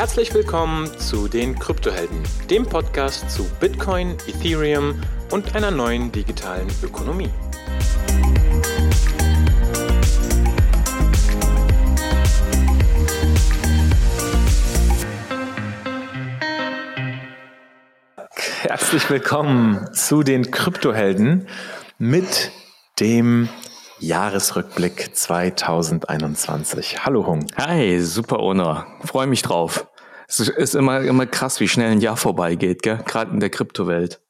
[0.00, 4.98] Herzlich willkommen zu den Kryptohelden, dem Podcast zu Bitcoin, Ethereum
[5.30, 7.28] und einer neuen digitalen Ökonomie.
[18.62, 21.46] Herzlich willkommen zu den Kryptohelden
[21.98, 22.50] mit
[23.00, 23.50] dem
[23.98, 27.04] Jahresrückblick 2021.
[27.04, 27.44] Hallo Hung.
[27.58, 28.86] Hi, super Honor.
[29.04, 29.89] Freue mich drauf.
[30.30, 32.98] Es ist immer, immer krass, wie schnell ein Jahr vorbeigeht, gell?
[33.04, 34.20] gerade in der Kryptowelt.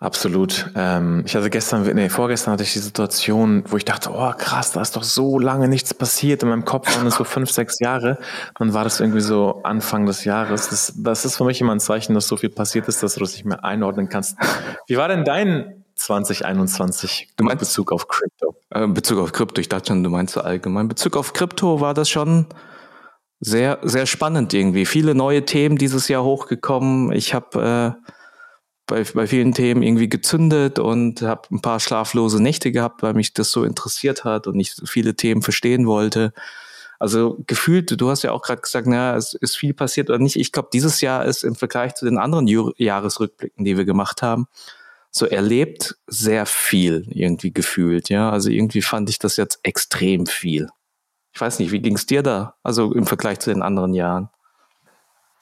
[0.00, 0.70] Absolut.
[0.76, 4.70] Ähm, ich hatte gestern, nee, vorgestern hatte ich die Situation, wo ich dachte, oh krass,
[4.72, 6.42] da ist doch so lange nichts passiert.
[6.42, 8.18] In meinem Kopf waren es so fünf, sechs Jahre.
[8.58, 10.68] Dann war das irgendwie so Anfang des Jahres.
[10.68, 13.20] Das, das ist für mich immer ein Zeichen, dass so viel passiert ist, dass du
[13.20, 14.36] das nicht mehr einordnen kannst.
[14.86, 18.54] Wie war denn dein 2021 du meinst, Bezug auf Krypto?
[18.70, 20.86] Äh, Bezug auf Krypto, ich dachte schon, du meinst so allgemein.
[20.86, 22.46] Bezug auf Krypto war das schon
[23.40, 24.86] sehr, sehr spannend irgendwie.
[24.86, 27.12] Viele neue Themen dieses Jahr hochgekommen.
[27.12, 28.10] Ich habe äh,
[28.86, 33.34] bei, bei vielen Themen irgendwie gezündet und habe ein paar schlaflose Nächte gehabt, weil mich
[33.34, 36.32] das so interessiert hat und ich viele Themen verstehen wollte.
[36.98, 40.34] Also gefühlt, du hast ja auch gerade gesagt, naja, es ist viel passiert oder nicht.
[40.34, 44.46] Ich glaube, dieses Jahr ist im Vergleich zu den anderen Jahresrückblicken, die wir gemacht haben,
[45.12, 48.08] so erlebt sehr viel irgendwie gefühlt.
[48.08, 50.70] Ja, also irgendwie fand ich das jetzt extrem viel.
[51.38, 52.56] Ich weiß nicht, wie ging es dir da?
[52.64, 54.28] Also im Vergleich zu den anderen Jahren?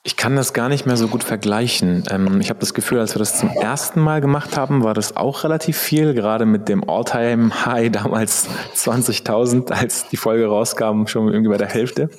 [0.03, 2.05] Ich kann das gar nicht mehr so gut vergleichen.
[2.11, 5.17] Ähm, ich habe das Gefühl, als wir das zum ersten Mal gemacht haben, war das
[5.17, 11.53] auch relativ viel, gerade mit dem All-Time-High damals 20.000, als die Folge rauskam, schon irgendwie
[11.53, 12.11] bei der Hälfte.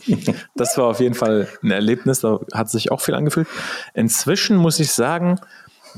[0.56, 3.48] Das war auf jeden Fall ein Erlebnis, da hat sich auch viel angefühlt.
[3.94, 5.40] Inzwischen muss ich sagen,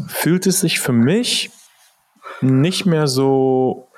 [0.05, 1.49] fühlt es sich für mich
[2.41, 3.88] nicht mehr so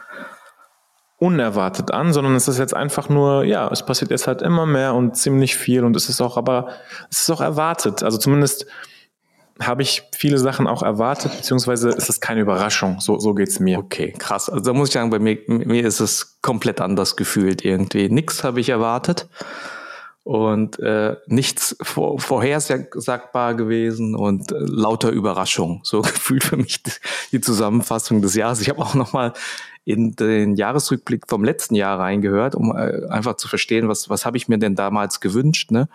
[1.22, 4.96] unerwartet an, sondern es ist jetzt einfach nur, ja, es passiert jetzt halt immer mehr
[4.96, 6.70] und ziemlich viel und es ist auch, aber
[7.12, 8.02] es ist auch erwartet.
[8.02, 8.66] Also zumindest
[9.60, 13.02] habe ich viele Sachen auch erwartet, beziehungsweise ist es keine Überraschung.
[13.02, 13.78] So, so geht's mir.
[13.78, 14.50] Okay, krass.
[14.50, 18.10] Also da muss ich sagen, bei mir, mir ist es komplett anders gefühlt irgendwie.
[18.10, 19.28] Nix habe ich erwartet
[20.24, 25.82] und äh, nichts vor, vorhersagbar gewesen und äh, lauter Überraschung.
[25.84, 26.82] So gefühlt für mich
[27.32, 28.60] die Zusammenfassung des Jahres.
[28.60, 29.34] Ich habe auch noch mal
[29.84, 34.38] in den Jahresrückblick vom letzten Jahr reingehört, um äh, einfach zu verstehen, was was habe
[34.38, 35.90] ich mir denn damals gewünscht, ne?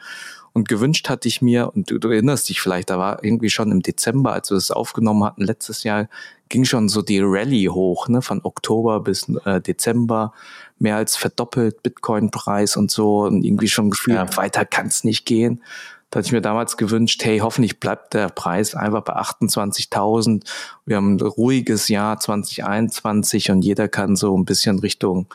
[0.56, 3.70] Und gewünscht hatte ich mir, und du, du erinnerst dich vielleicht, da war irgendwie schon
[3.70, 6.08] im Dezember, als wir das aufgenommen hatten, letztes Jahr,
[6.48, 10.32] ging schon so die Rallye hoch, ne, von Oktober bis äh, Dezember,
[10.78, 14.36] mehr als verdoppelt Bitcoin-Preis und so, und irgendwie schon gefühlt, ja.
[14.38, 15.62] weiter kann es nicht gehen.
[16.10, 20.44] Da hatte ich mir damals gewünscht, hey, hoffentlich bleibt der Preis einfach bei 28.000.
[20.84, 25.26] Wir haben ein ruhiges Jahr 2021 und jeder kann so ein bisschen Richtung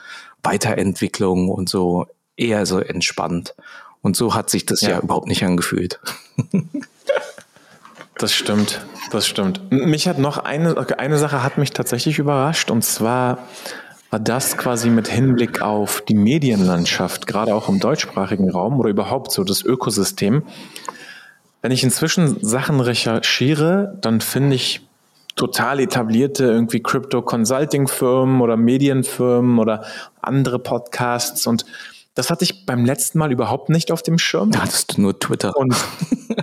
[0.43, 3.53] Weiterentwicklung und so eher so entspannt.
[4.01, 5.99] Und so hat sich das ja, ja überhaupt nicht angefühlt.
[8.21, 9.71] Das stimmt, das stimmt.
[9.71, 13.39] Mich hat noch eine, eine Sache hat mich tatsächlich überrascht und zwar
[14.11, 19.31] war das quasi mit Hinblick auf die Medienlandschaft, gerade auch im deutschsprachigen Raum oder überhaupt
[19.31, 20.43] so das Ökosystem.
[21.61, 24.81] Wenn ich inzwischen Sachen recherchiere, dann finde ich
[25.37, 29.85] total etablierte irgendwie Crypto Consulting Firmen oder Medienfirmen oder
[30.21, 31.65] andere Podcasts und
[32.13, 34.51] das hatte ich beim letzten Mal überhaupt nicht auf dem Schirm.
[34.51, 35.55] Da hattest du nur Twitter.
[35.55, 35.73] Und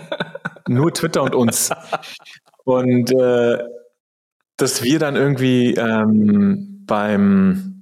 [0.68, 1.68] nur Twitter und uns.
[2.64, 3.58] Und äh,
[4.56, 7.78] dass wir dann irgendwie ähm, beim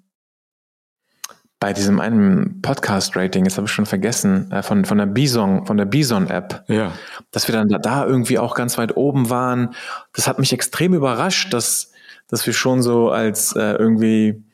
[1.58, 5.78] bei diesem einen Podcast-Rating, jetzt habe ich schon vergessen, äh, von, von der Bison, von
[5.78, 6.92] der Bison-App, ja.
[7.30, 9.74] dass wir dann da, da irgendwie auch ganz weit oben waren.
[10.12, 11.92] Das hat mich extrem überrascht, dass,
[12.28, 14.44] dass wir schon so als äh, irgendwie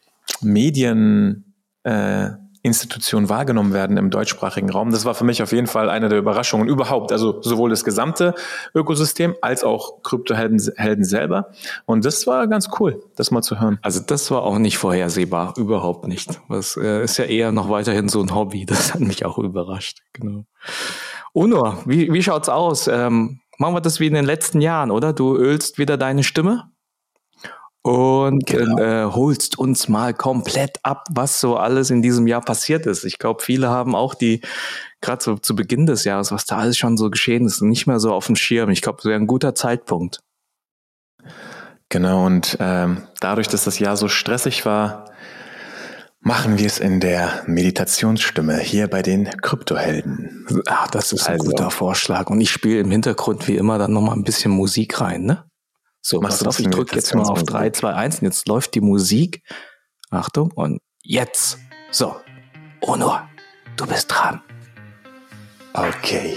[0.43, 2.31] Medien äh,
[2.63, 4.93] Institutionen wahrgenommen werden im deutschsprachigen Raum.
[4.93, 7.11] Das war für mich auf jeden Fall eine der Überraschungen überhaupt.
[7.11, 8.35] Also sowohl das gesamte
[8.73, 11.51] Ökosystem als auch Kryptohelden Helden selber.
[11.87, 13.79] Und das war ganz cool, das mal zu hören.
[13.83, 16.41] Also das war auch nicht vorhersehbar, überhaupt nicht.
[16.49, 18.67] Das äh, ist ja eher noch weiterhin so ein Hobby.
[18.73, 19.99] Das hat mich auch überrascht.
[20.15, 20.47] Genau.
[21.35, 22.89] Uno, wie, wie schaut's aus?
[22.89, 25.13] Ähm, machen wir das wie in den letzten Jahren, oder?
[25.13, 26.72] Du ölst wieder deine Stimme?
[27.83, 28.79] Und genau.
[28.79, 33.05] äh, holst uns mal komplett ab, was so alles in diesem Jahr passiert ist.
[33.05, 34.41] Ich glaube, viele haben auch die,
[35.01, 37.99] gerade so zu Beginn des Jahres, was da alles schon so geschehen ist, nicht mehr
[37.99, 38.71] so auf dem Schirm.
[38.71, 40.21] Ich glaube, das wäre ein guter Zeitpunkt.
[41.89, 45.11] Genau, und ähm, dadurch, dass das Jahr so stressig war,
[46.21, 50.47] machen wir es in der Meditationsstimme hier bei den Kryptohelden.
[50.67, 51.45] Ach, das ist also.
[51.45, 52.31] ein guter Vorschlag.
[52.31, 55.45] Und ich spiele im Hintergrund wie immer dann nochmal ein bisschen Musik rein, ne?
[56.03, 58.75] So, Machst pass auf, ich drücke jetzt mal auf 3, 2, 1 und jetzt läuft
[58.75, 59.43] die Musik.
[60.11, 61.59] Achtung, und jetzt.
[61.93, 62.17] So.
[62.81, 63.23] Onur,
[63.77, 64.43] du bist dran.
[65.73, 66.37] Okay.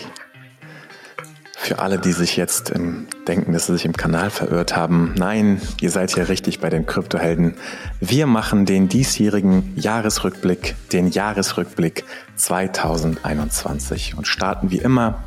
[1.57, 5.59] Für alle, die sich jetzt ähm, denken, dass sie sich im Kanal verirrt haben, nein,
[5.81, 7.55] ihr seid hier richtig bei den Kryptohelden.
[7.99, 12.03] Wir machen den diesjährigen Jahresrückblick, den Jahresrückblick
[12.35, 15.23] 2021 und starten wie immer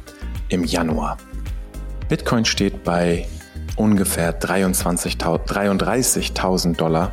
[0.49, 1.17] im Januar.
[2.09, 3.27] Bitcoin steht bei
[3.79, 7.13] ungefähr 33.000 Dollar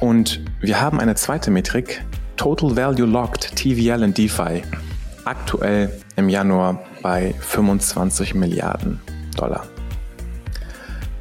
[0.00, 2.04] und wir haben eine zweite Metrik,
[2.36, 4.62] Total Value Locked, TVL in DeFi,
[5.24, 9.00] aktuell im Januar bei 25 Milliarden
[9.36, 9.64] Dollar.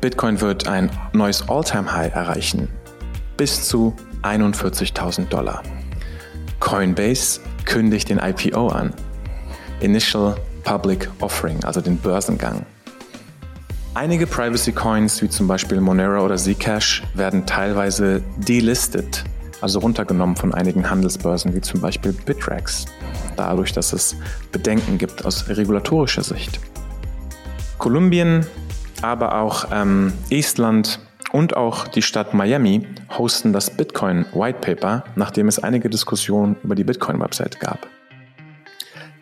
[0.02, 2.68] Bitcoin wird ein neues All-Time-High erreichen,
[3.38, 5.64] bis zu 41.000 Dollar.
[6.60, 8.94] Coinbase kündigt den IPO an,
[9.80, 12.66] Initial Public Offering, also den Börsengang.
[13.96, 19.24] Einige Privacy Coins wie zum Beispiel Monero oder Zcash werden teilweise delistet,
[19.62, 22.88] also runtergenommen von einigen Handelsbörsen wie zum Beispiel Bittrex
[23.38, 24.18] dadurch, dass es
[24.52, 26.60] Bedenken gibt aus regulatorischer Sicht.
[27.78, 28.46] Kolumbien,
[29.02, 31.00] aber auch ähm, Estland
[31.32, 32.86] und auch die Stadt Miami
[33.18, 37.88] hosten das Bitcoin White Paper, nachdem es einige Diskussionen über die Bitcoin-Website gab.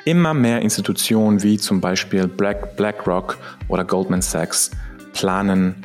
[0.05, 3.37] Immer mehr Institutionen wie zum Beispiel Black, BlackRock
[3.69, 4.71] oder Goldman Sachs
[5.13, 5.75] planen,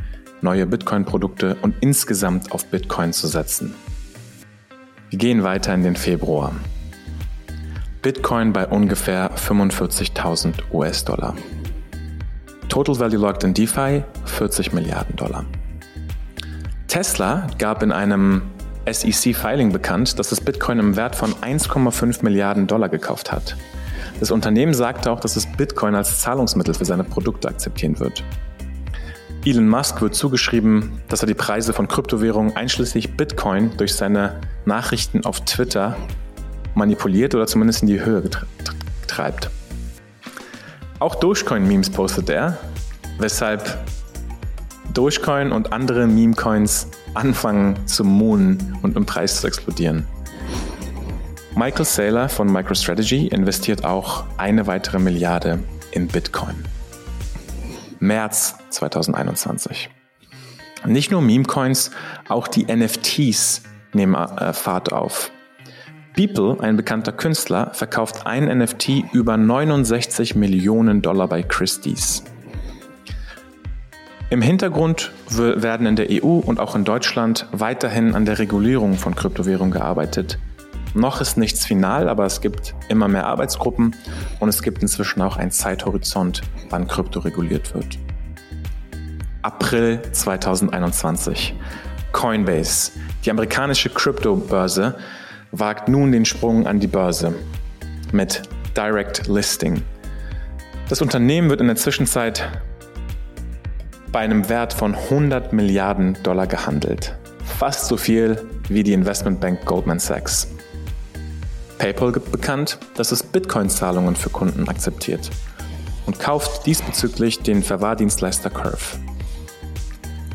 [0.40, 3.74] neue Bitcoin-Produkte und insgesamt auf Bitcoin zu setzen.
[5.10, 6.52] Wir gehen weiter in den Februar.
[8.02, 11.36] Bitcoin bei ungefähr 45.000 US-Dollar.
[12.68, 15.44] Total Value Locked in DeFi 40 Milliarden Dollar.
[16.88, 18.42] Tesla gab in einem
[18.90, 23.56] SEC-Filing bekannt, dass es Bitcoin im Wert von 1,5 Milliarden Dollar gekauft hat.
[24.20, 28.24] Das Unternehmen sagte auch, dass es Bitcoin als Zahlungsmittel für seine Produkte akzeptieren wird.
[29.44, 35.24] Elon Musk wird zugeschrieben, dass er die Preise von Kryptowährungen einschließlich Bitcoin durch seine Nachrichten
[35.24, 35.96] auf Twitter
[36.74, 38.22] manipuliert oder zumindest in die Höhe
[39.06, 39.50] treibt.
[40.98, 42.58] Auch Dogecoin-Memes postet er,
[43.18, 43.78] weshalb
[44.92, 50.04] Dogecoin und andere Meme-Coins anfangen zu moonen und im Preis zu explodieren.
[51.56, 55.60] Michael Saylor von MicroStrategy investiert auch eine weitere Milliarde
[55.90, 56.64] in Bitcoin.
[58.00, 59.90] März 2021.
[60.86, 61.90] Nicht nur Meme-Coins,
[62.28, 63.62] auch die NFTs
[63.92, 65.32] nehmen äh, Fahrt auf.
[66.14, 72.24] Beeple, ein bekannter Künstler, verkauft ein NFT über 69 Millionen Dollar bei Christie's.
[74.30, 79.14] Im Hintergrund werden in der EU und auch in Deutschland weiterhin an der Regulierung von
[79.14, 80.38] Kryptowährungen gearbeitet.
[80.98, 83.94] Noch ist nichts final, aber es gibt immer mehr Arbeitsgruppen
[84.40, 87.96] und es gibt inzwischen auch einen Zeithorizont, wann Krypto reguliert wird.
[89.42, 91.54] April 2021.
[92.10, 92.90] Coinbase,
[93.24, 94.96] die amerikanische Kryptobörse,
[95.52, 97.32] wagt nun den Sprung an die Börse
[98.10, 98.42] mit
[98.76, 99.80] Direct Listing.
[100.88, 102.60] Das Unternehmen wird in der Zwischenzeit
[104.10, 107.14] bei einem Wert von 100 Milliarden Dollar gehandelt.
[107.44, 110.57] Fast so viel wie die Investmentbank Goldman Sachs.
[111.78, 115.30] PayPal gibt bekannt, dass es Bitcoin-Zahlungen für Kunden akzeptiert
[116.06, 118.98] und kauft diesbezüglich den Verwahrdienstleister Curve.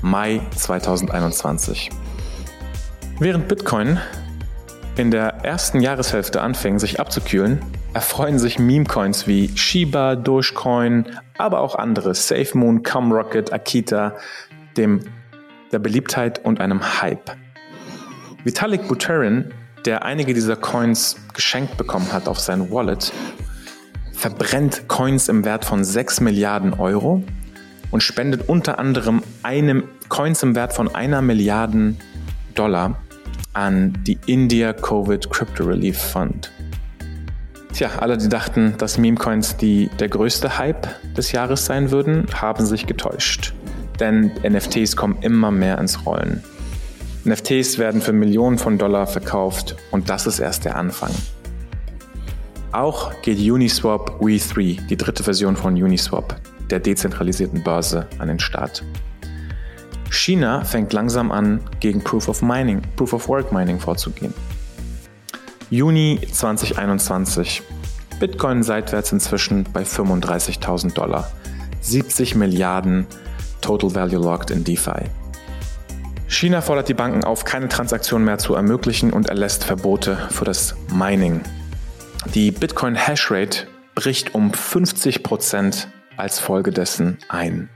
[0.01, 1.89] Mai 2021.
[3.19, 3.99] Während Bitcoin
[4.95, 7.59] in der ersten Jahreshälfte anfingen, sich abzukühlen,
[7.93, 11.05] erfreuen sich Meme-Coins wie Shiba, Dogecoin,
[11.37, 14.15] aber auch andere, SafeMoon, Cumrocket, Akita,
[14.77, 15.01] dem,
[15.71, 17.31] der Beliebtheit und einem Hype.
[18.43, 19.53] Vitalik Buterin,
[19.85, 23.11] der einige dieser Coins geschenkt bekommen hat auf sein Wallet,
[24.13, 27.23] verbrennt Coins im Wert von 6 Milliarden Euro
[27.91, 31.97] und spendet unter anderem einem Coins im Wert von einer Milliarden
[32.55, 32.97] Dollar
[33.53, 36.51] an die India Covid Crypto Relief Fund.
[37.73, 42.65] Tja, alle, die dachten, dass Memecoins die, der größte Hype des Jahres sein würden, haben
[42.65, 43.53] sich getäuscht.
[43.99, 46.43] Denn NFTs kommen immer mehr ins Rollen.
[47.25, 51.11] NFTs werden für Millionen von Dollar verkauft und das ist erst der Anfang.
[52.73, 56.35] Auch geht Uniswap We3, die dritte Version von Uniswap,
[56.69, 58.83] der dezentralisierten Börse, an den Start.
[60.09, 64.33] China fängt langsam an, gegen Proof of Mining, Proof of Work Mining vorzugehen.
[65.69, 67.63] Juni 2021.
[68.19, 71.31] Bitcoin seitwärts inzwischen bei 35.000 Dollar.
[71.81, 73.07] 70 Milliarden
[73.61, 75.09] Total Value Locked in DeFi.
[76.33, 80.75] China fordert die Banken auf, keine Transaktionen mehr zu ermöglichen und erlässt Verbote für das
[80.91, 81.41] Mining.
[82.33, 85.85] Die Bitcoin Hashrate bricht um 50%
[86.17, 87.69] als Folge dessen ein.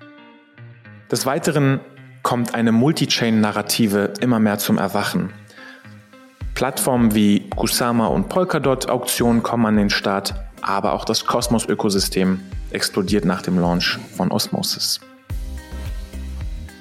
[1.11, 1.79] Des Weiteren
[2.23, 5.31] kommt eine Multi-Chain-Narrative immer mehr zum Erwachen.
[6.55, 12.39] Plattformen wie Kusama und Polkadot Auktionen kommen an den Start, aber auch das Kosmos-Ökosystem
[12.71, 14.99] explodiert nach dem Launch von Osmosis.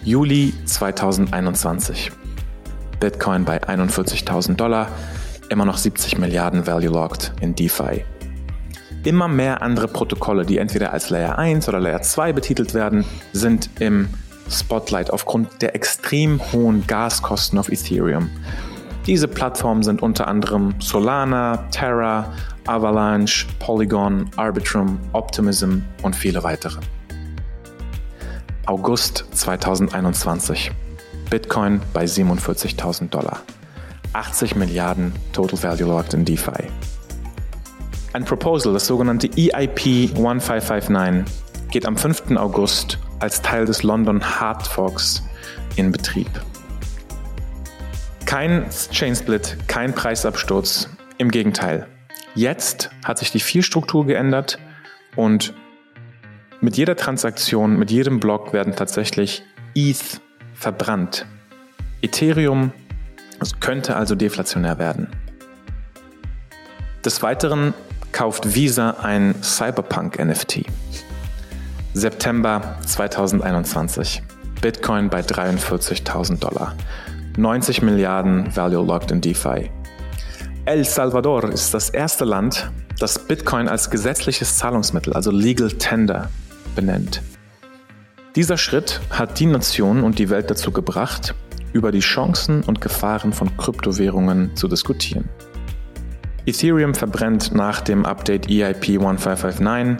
[0.06, 2.12] Juli 2021.
[3.00, 4.86] Bitcoin bei 41.000 Dollar,
[5.48, 8.04] immer noch 70 Milliarden Value Locked in DeFi.
[9.02, 13.68] Immer mehr andere Protokolle, die entweder als Layer 1 oder Layer 2 betitelt werden, sind
[13.80, 14.08] im
[14.48, 18.30] Spotlight aufgrund der extrem hohen Gaskosten auf Ethereum.
[19.08, 22.32] Diese Plattformen sind unter anderem Solana, Terra,
[22.64, 26.78] Avalanche, Polygon, Arbitrum, Optimism und viele weitere.
[28.66, 30.73] August 2021.
[31.30, 33.40] Bitcoin bei 47.000 Dollar.
[34.12, 36.64] 80 Milliarden Total Value Locked in DeFi.
[38.12, 41.25] Ein Proposal, das sogenannte EIP 1559,
[41.70, 42.32] geht am 5.
[42.37, 45.23] August als Teil des London Hard Forks
[45.76, 46.30] in Betrieb.
[48.25, 51.87] Kein Chainsplit, kein Preisabsturz, im Gegenteil.
[52.35, 54.58] Jetzt hat sich die Vielstruktur geändert
[55.14, 55.54] und
[56.60, 59.42] mit jeder Transaktion, mit jedem Block werden tatsächlich
[59.75, 60.20] ETH
[60.54, 61.26] verbrannt.
[62.02, 62.72] Ethereum
[63.60, 65.08] könnte also deflationär werden.
[67.04, 67.75] Des Weiteren
[68.12, 70.64] kauft Visa ein Cyberpunk-NFT.
[71.92, 74.22] September 2021.
[74.60, 76.75] Bitcoin bei 43.000 Dollar.
[77.36, 79.70] 90 Milliarden Value Locked in DeFi.
[80.64, 86.30] El Salvador ist das erste Land, das Bitcoin als gesetzliches Zahlungsmittel, also Legal Tender,
[86.76, 87.23] benennt.
[88.37, 91.35] Dieser Schritt hat die Nation und die Welt dazu gebracht,
[91.73, 95.28] über die Chancen und Gefahren von Kryptowährungen zu diskutieren.
[96.47, 99.97] Ethereum verbrennt nach dem Update EIP 1559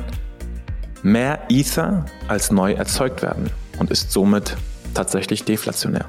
[1.02, 4.56] mehr Ether als neu erzeugt werden und ist somit
[4.95, 6.06] tatsächlich deflationär.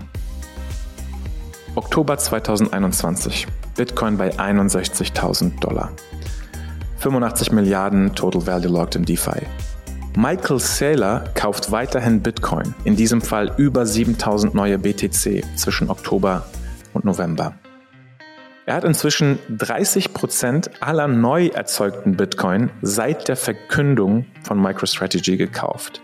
[1.76, 3.48] Oktober 2021.
[3.76, 5.92] Bitcoin bei 61.000 Dollar.
[6.98, 9.46] 85 Milliarden Total Value Locked in DeFi.
[10.20, 16.44] Michael Saylor kauft weiterhin Bitcoin, in diesem Fall über 7000 neue BTC zwischen Oktober
[16.94, 17.54] und November.
[18.66, 26.02] Er hat inzwischen 30% aller neu erzeugten Bitcoin seit der Verkündung von MicroStrategy gekauft.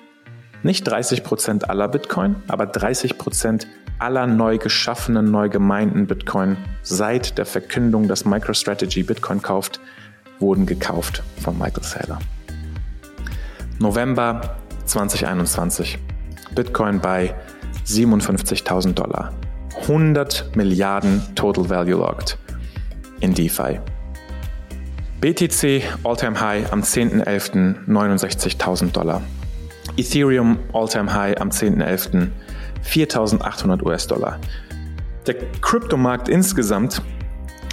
[0.61, 3.65] Nicht 30% aller Bitcoin, aber 30%
[3.97, 9.79] aller neu geschaffenen, neu gemeinten Bitcoin seit der Verkündung, dass MicroStrategy Bitcoin kauft,
[10.37, 12.19] wurden gekauft von Michael Saylor.
[13.79, 15.97] November 2021.
[16.55, 17.33] Bitcoin bei
[17.85, 19.33] 57.000 Dollar.
[19.81, 22.37] 100 Milliarden Total Value Locked
[23.19, 23.79] in DeFi.
[25.21, 27.87] BTC All-Time High am 10.11.
[27.87, 29.21] 69.000 Dollar.
[29.97, 32.29] Ethereum All-Time High am 10.11.
[32.83, 34.39] 4.800 US-Dollar.
[35.25, 37.01] Der Kryptomarkt insgesamt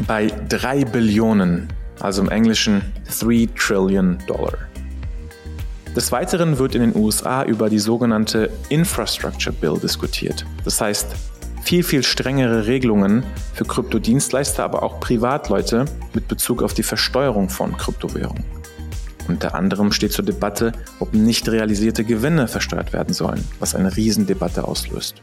[0.07, 2.83] bei 3 Billionen, also im Englischen
[3.21, 4.70] 3 Trillion Dollar.
[5.97, 10.47] Des Weiteren wird in den USA über die sogenannte Infrastructure Bill diskutiert.
[10.65, 11.09] Das heißt,
[11.63, 17.77] viel, viel strengere Regelungen für Kryptodienstleister, aber auch Privatleute mit Bezug auf die Versteuerung von
[17.77, 18.45] Kryptowährungen.
[19.27, 24.65] Unter anderem steht zur Debatte, ob nicht realisierte Gewinne versteuert werden sollen, was eine Riesendebatte
[24.65, 25.23] auslöst.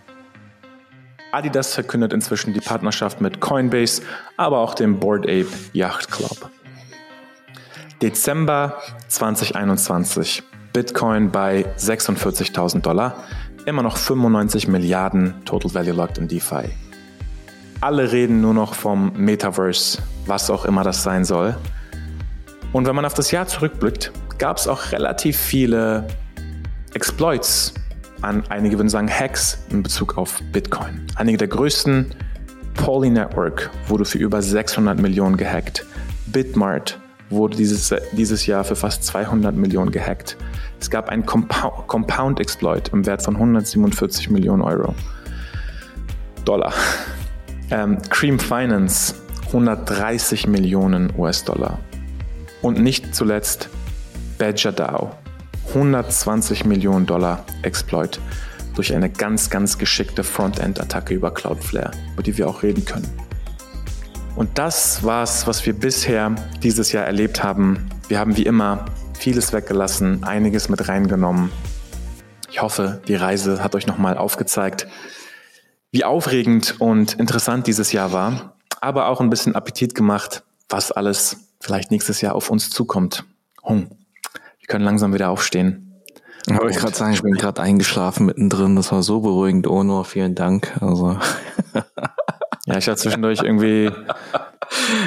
[1.31, 4.01] Adidas verkündet inzwischen die Partnerschaft mit Coinbase,
[4.35, 6.49] aber auch dem Board Ape Yacht Club.
[8.01, 10.43] Dezember 2021.
[10.73, 13.15] Bitcoin bei 46.000 Dollar,
[13.65, 16.69] immer noch 95 Milliarden Total Value Locked in DeFi.
[17.81, 21.55] Alle reden nur noch vom Metaverse, was auch immer das sein soll.
[22.73, 26.07] Und wenn man auf das Jahr zurückblickt, gab es auch relativ viele
[26.93, 27.73] Exploits
[28.21, 31.05] an, einige würden sagen Hacks in Bezug auf Bitcoin.
[31.15, 32.13] Einige der größten,
[32.75, 35.85] Poly Network wurde für über 600 Millionen gehackt.
[36.27, 40.37] Bitmart wurde dieses, dieses Jahr für fast 200 Millionen gehackt.
[40.79, 44.93] Es gab einen Compound, Compound Exploit im Wert von 147 Millionen Euro.
[46.45, 46.73] Dollar.
[47.69, 49.15] Ähm, Cream Finance
[49.47, 51.79] 130 Millionen US-Dollar.
[52.61, 53.69] Und nicht zuletzt
[54.37, 55.11] Badger DAO.
[55.69, 58.19] 120 Millionen Dollar Exploit
[58.75, 63.26] durch eine ganz, ganz geschickte Frontend-Attacke über Cloudflare, über die wir auch reden können.
[64.37, 67.89] Und das war's, was wir bisher dieses Jahr erlebt haben.
[68.07, 68.85] Wir haben wie immer
[69.17, 71.51] vieles weggelassen, einiges mit reingenommen.
[72.47, 74.87] Ich hoffe, die Reise hat euch nochmal aufgezeigt,
[75.91, 81.37] wie aufregend und interessant dieses Jahr war, aber auch ein bisschen Appetit gemacht, was alles
[81.59, 83.25] vielleicht nächstes Jahr auf uns zukommt.
[83.63, 83.89] Hung.
[84.59, 86.03] Wir können langsam wieder aufstehen.
[86.45, 88.75] Wollte ich gerade sagen, ich bin gerade eingeschlafen mittendrin.
[88.75, 89.65] Das war so beruhigend.
[89.65, 90.77] Ono, vielen Dank.
[90.79, 91.17] Also.
[92.67, 93.89] ja, ich hatte zwischendurch irgendwie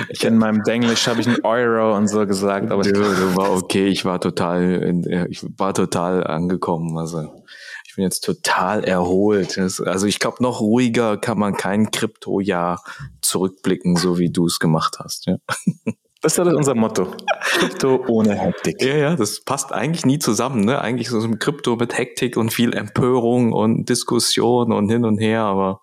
[0.08, 3.52] Ich in meinem Denglisch habe ich ein Euro und so gesagt, aber du, du war
[3.52, 3.88] okay.
[3.88, 6.96] Ich war total, ich war total angekommen.
[6.96, 7.44] Also
[7.86, 9.58] ich bin jetzt total erholt.
[9.58, 12.82] Also ich glaube, noch ruhiger kann man kein Kryptojahr
[13.20, 15.26] zurückblicken, so wie du es gemacht hast.
[15.26, 15.36] Ja.
[16.22, 17.06] Das ist unser Motto.
[17.40, 18.82] Krypto ohne Hektik.
[18.82, 20.66] Ja, ja, das passt eigentlich nie zusammen.
[20.66, 20.78] Ne?
[20.78, 25.44] Eigentlich so ein Krypto mit Hektik und viel Empörung und Diskussion und hin und her,
[25.44, 25.80] aber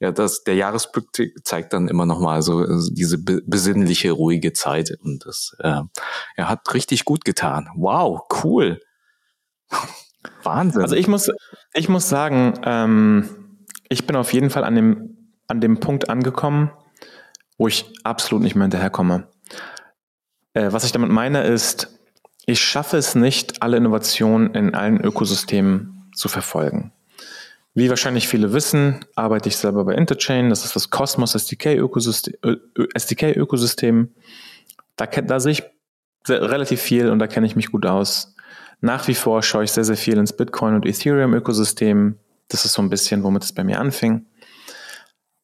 [0.00, 1.06] ja, das, der Jahresblick
[1.42, 5.82] zeigt dann immer noch mal so also diese besinnliche, ruhige Zeit und das äh,
[6.36, 7.68] er hat richtig gut getan.
[7.74, 8.80] Wow, cool.
[10.42, 10.82] Wahnsinn.
[10.82, 11.30] Also ich muss,
[11.74, 13.28] ich muss sagen, ähm,
[13.88, 16.70] ich bin auf jeden Fall an dem, an dem Punkt angekommen,
[17.56, 19.28] wo ich absolut nicht mehr hinterherkomme.
[20.54, 21.98] Äh, was ich damit meine ist,
[22.46, 26.92] ich schaffe es nicht, alle Innovationen in allen Ökosystemen zu verfolgen.
[27.78, 30.50] Wie wahrscheinlich viele wissen, arbeite ich selber bei Interchain.
[30.50, 32.34] Das ist das Cosmos SDK-Ökosystem.
[32.92, 33.36] SDK
[34.96, 35.62] da, da sehe ich
[36.28, 38.34] relativ viel und da kenne ich mich gut aus.
[38.80, 42.16] Nach wie vor schaue ich sehr, sehr viel ins Bitcoin- und Ethereum-Ökosystem.
[42.48, 44.26] Das ist so ein bisschen, womit es bei mir anfing.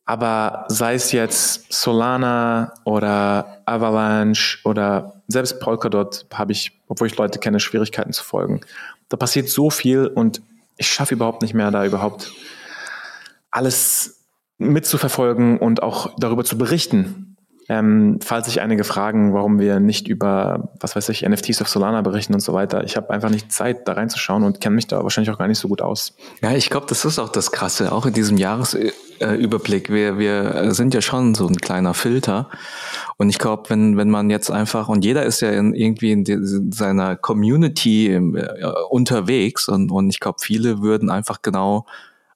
[0.04, 7.38] Aber sei es jetzt Solana oder Avalanche oder selbst Polkadot habe ich, obwohl ich Leute
[7.38, 8.60] kenne, Schwierigkeiten zu folgen.
[9.08, 10.42] Da passiert so viel und
[10.76, 12.32] ich schaffe überhaupt nicht mehr, da überhaupt
[13.50, 14.26] alles
[14.58, 17.36] mitzuverfolgen und auch darüber zu berichten.
[17.68, 22.02] Ähm, falls sich einige fragen, warum wir nicht über, was weiß ich, NFTs auf Solana
[22.02, 22.84] berichten und so weiter.
[22.84, 25.58] Ich habe einfach nicht Zeit, da reinzuschauen und kenne mich da wahrscheinlich auch gar nicht
[25.58, 26.14] so gut aus.
[26.42, 28.36] Ja, ich glaube, das ist auch das Krasse, auch in diesem
[29.20, 29.90] Jahresüberblick.
[29.90, 32.48] Wir, wir sind ja schon so ein kleiner Filter.
[33.16, 36.24] Und ich glaube, wenn, wenn man jetzt einfach, und jeder ist ja in, irgendwie in,
[36.24, 41.86] die, in seiner Community äh, unterwegs und, und ich glaube, viele würden einfach genau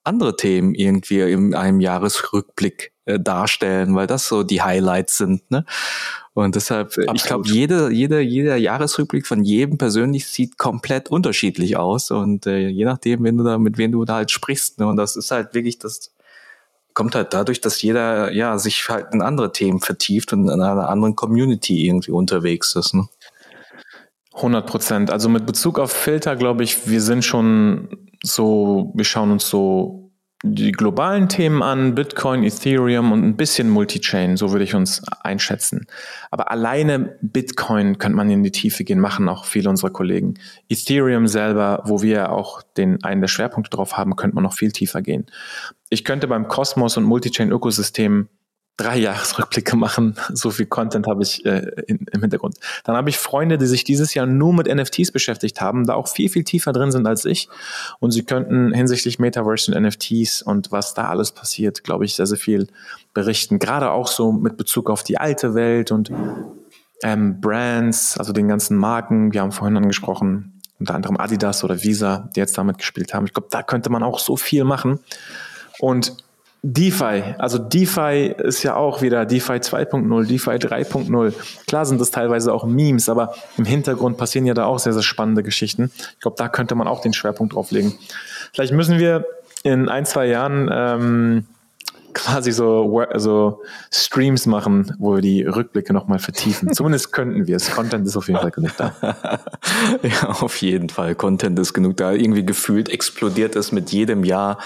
[0.05, 5.51] andere Themen irgendwie in einem Jahresrückblick äh, darstellen, weil das so die Highlights sind.
[5.51, 5.65] Ne?
[6.35, 7.09] Und deshalb, Absolut.
[7.09, 12.11] Äh, ich glaube, jede, jede, jeder Jahresrückblick von jedem persönlich sieht komplett unterschiedlich aus.
[12.11, 14.79] Und äh, je nachdem, wenn du da, mit wem du da halt sprichst.
[14.79, 14.87] Ne?
[14.87, 16.13] Und das ist halt wirklich das,
[16.99, 20.89] kommt halt dadurch, dass jeder ja sich halt in andere Themen vertieft und in einer
[20.89, 22.93] anderen Community irgendwie unterwegs ist.
[22.93, 23.07] Ne?
[24.35, 25.11] 100 Prozent.
[25.13, 30.08] Also mit Bezug auf Filter, glaube ich, wir sind schon so, wir schauen uns so
[30.45, 35.87] die globalen Themen an, Bitcoin, Ethereum und ein bisschen Multichain, so würde ich uns einschätzen.
[36.31, 40.35] Aber alleine Bitcoin könnte man in die Tiefe gehen, machen auch viele unserer Kollegen.
[40.69, 44.71] Ethereum selber, wo wir auch den einen der Schwerpunkte drauf haben, könnte man noch viel
[44.71, 45.27] tiefer gehen.
[45.91, 48.29] Ich könnte beim Cosmos und Multichain-Ökosystem
[48.79, 50.17] drei Jahresrückblicke machen.
[50.33, 52.57] So viel Content habe ich äh, in, im Hintergrund.
[52.85, 56.09] Dann habe ich Freunde, die sich dieses Jahr nur mit NFTs beschäftigt haben, da auch
[56.09, 57.49] viel, viel tiefer drin sind als ich.
[57.99, 62.27] Und sie könnten hinsichtlich Metaverse und NFTs und was da alles passiert, glaube ich, sehr,
[62.27, 62.69] sehr viel
[63.13, 63.59] berichten.
[63.59, 66.13] Gerade auch so mit Bezug auf die alte Welt und
[67.03, 69.33] ähm, Brands, also den ganzen Marken.
[69.33, 73.27] Wir haben vorhin angesprochen, unter anderem Adidas oder Visa, die jetzt damit gespielt haben.
[73.27, 75.01] Ich glaube, da könnte man auch so viel machen.
[75.81, 76.17] Und
[76.63, 81.33] DeFi, also DeFi ist ja auch wieder DeFi 2.0, DeFi 3.0.
[81.67, 85.03] Klar sind das teilweise auch Memes, aber im Hintergrund passieren ja da auch sehr, sehr
[85.03, 85.93] spannende Geschichten.
[86.15, 87.95] Ich glaube, da könnte man auch den Schwerpunkt drauf legen.
[88.53, 89.25] Vielleicht müssen wir
[89.63, 91.47] in ein, zwei Jahren ähm,
[92.19, 96.73] quasi so, so Streams machen, wo wir die Rückblicke nochmal vertiefen.
[96.75, 97.71] Zumindest könnten wir es.
[97.71, 98.93] Content ist auf jeden Fall genug da.
[100.03, 101.15] ja, auf jeden Fall.
[101.15, 102.13] Content ist genug da.
[102.13, 104.59] Irgendwie gefühlt explodiert es mit jedem Jahr,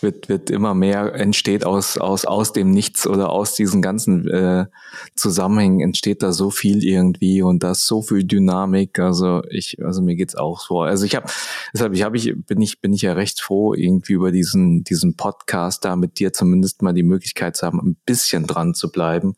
[0.00, 4.66] wird, wird immer mehr, entsteht aus, aus, aus dem Nichts oder aus diesen ganzen äh,
[5.14, 8.98] Zusammenhängen entsteht da so viel irgendwie und da ist so viel Dynamik.
[8.98, 10.80] Also ich, also mir geht's auch so.
[10.80, 11.26] Also ich habe,
[11.74, 15.14] deshalb ich hab ich, bin ich, bin ich ja recht froh, irgendwie über diesen, diesen
[15.14, 19.34] Podcast da mit dir zumindest mal die Möglichkeit zu haben, ein bisschen dran zu bleiben,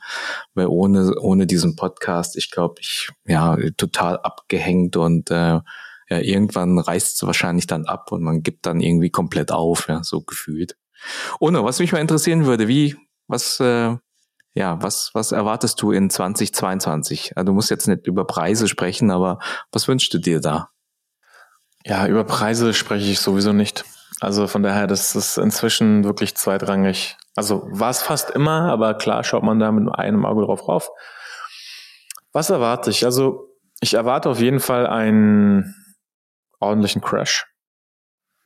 [0.55, 5.61] weil ohne, ohne diesen Podcast, ich glaube, ich, ja, total abgehängt und äh,
[6.11, 10.03] ja, irgendwann reißt es wahrscheinlich dann ab und man gibt dann irgendwie komplett auf, ja,
[10.03, 10.77] so gefühlt.
[11.41, 13.97] Ohne, was mich mal interessieren würde, wie, was, äh,
[14.55, 17.37] ja, was, was erwartest du in 2022?
[17.37, 19.39] Also, du musst jetzt nicht über Preise sprechen, aber
[19.71, 20.71] was wünschst du dir da?
[21.85, 23.85] Ja, über Preise spreche ich sowieso nicht.
[24.21, 27.17] Also von daher, das ist inzwischen wirklich zweitrangig.
[27.38, 30.90] Also war es fast immer, aber klar schaut man da mit einem Auge drauf rauf.
[32.33, 33.05] Was erwarte ich?
[33.05, 33.48] Also
[33.81, 35.72] ich erwarte auf jeden Fall einen
[36.59, 37.46] ordentlichen Crash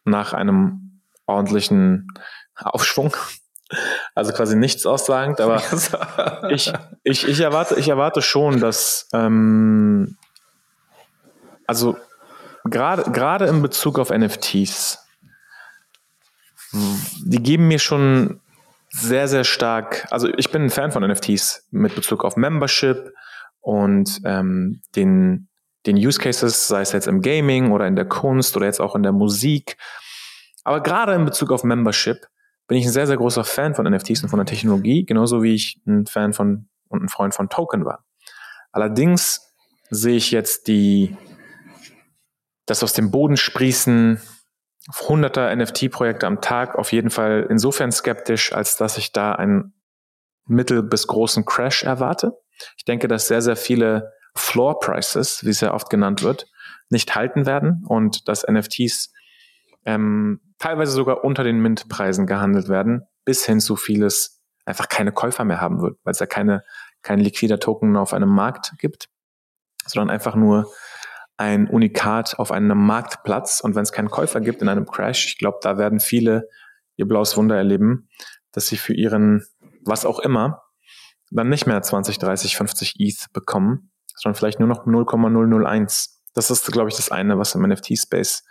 [0.05, 2.07] nach einem ordentlichen
[2.55, 3.16] Aufschwung.
[4.14, 5.62] Also quasi nichts aussagend, aber
[6.50, 6.70] ich,
[7.02, 10.18] ich, ich, erwarte, ich erwarte schon, dass ähm,
[11.66, 11.96] also
[12.64, 14.98] gerade gerade in Bezug auf NFTs,
[16.72, 18.41] die geben mir schon
[18.92, 23.12] sehr, sehr stark, also ich bin ein Fan von NFTs mit Bezug auf Membership
[23.61, 25.48] und ähm, den,
[25.87, 28.94] den Use Cases, sei es jetzt im Gaming oder in der Kunst oder jetzt auch
[28.94, 29.78] in der Musik.
[30.64, 32.26] Aber gerade in Bezug auf Membership
[32.68, 35.55] bin ich ein sehr, sehr großer Fan von NFTs und von der Technologie, genauso wie
[35.55, 38.05] ich ein Fan von und ein Freund von Token war.
[38.70, 39.55] Allerdings
[39.90, 41.16] sehe ich jetzt die,
[42.66, 44.20] das aus dem Boden sprießen
[45.09, 49.75] hunderter NFT-Projekte am Tag auf jeden Fall insofern skeptisch, als dass ich da einen
[50.47, 52.33] mittel- bis großen Crash erwarte.
[52.77, 56.47] Ich denke, dass sehr, sehr viele Floor Prices, wie es ja oft genannt wird,
[56.88, 59.12] nicht halten werden und dass NFTs
[59.85, 65.45] ähm, teilweise sogar unter den Mint-Preisen gehandelt werden, bis hin zu vieles einfach keine Käufer
[65.45, 66.64] mehr haben wird, weil es ja keine,
[67.03, 69.09] kein liquider Token auf einem Markt gibt,
[69.87, 70.73] sondern einfach nur
[71.42, 73.61] ein Unikat auf einem Marktplatz.
[73.61, 76.48] Und wenn es keinen Käufer gibt in einem Crash, ich glaube, da werden viele
[76.96, 78.09] ihr blaues Wunder erleben,
[78.52, 79.44] dass sie für ihren,
[79.85, 80.62] was auch immer,
[81.31, 86.22] dann nicht mehr 20, 30, 50 ETH bekommen, sondern vielleicht nur noch 0,001.
[86.35, 88.44] Das ist, glaube ich, das eine, was im NFT-Space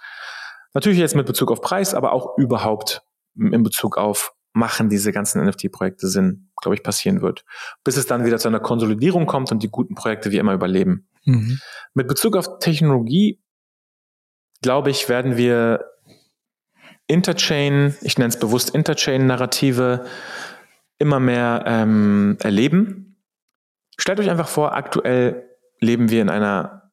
[0.74, 3.04] natürlich jetzt mit Bezug auf Preis, aber auch überhaupt
[3.36, 7.46] in Bezug auf machen diese ganzen NFT-Projekte Sinn, glaube ich, passieren wird.
[7.84, 11.08] Bis es dann wieder zu einer Konsolidierung kommt und die guten Projekte wie immer überleben.
[11.26, 11.60] Mhm.
[11.94, 13.42] Mit Bezug auf Technologie,
[14.62, 15.86] glaube ich, werden wir
[17.08, 20.06] Interchain, ich nenne es bewusst Interchain-Narrative,
[20.98, 23.18] immer mehr ähm, erleben.
[23.98, 26.92] Stellt euch einfach vor, aktuell leben wir in einer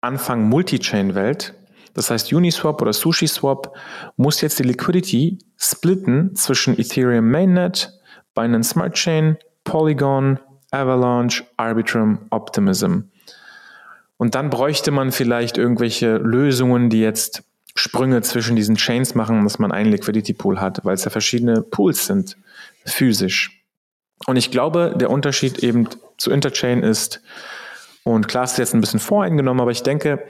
[0.00, 1.57] Anfang Multi-Chain-Welt.
[1.98, 3.76] Das heißt, Uniswap oder SushiSwap
[4.16, 7.92] muss jetzt die Liquidity splitten zwischen Ethereum Mainnet,
[8.36, 10.38] Binance Smart Chain, Polygon,
[10.70, 13.00] Avalanche, Arbitrum, Optimism.
[14.16, 17.42] Und dann bräuchte man vielleicht irgendwelche Lösungen, die jetzt
[17.74, 21.62] Sprünge zwischen diesen Chains machen, dass man einen Liquidity Pool hat, weil es ja verschiedene
[21.62, 22.36] Pools sind
[22.84, 23.64] physisch.
[24.28, 27.20] Und ich glaube, der Unterschied eben zu Interchain ist,
[28.04, 30.24] und klar ist jetzt ein bisschen voreingenommen, aber ich denke,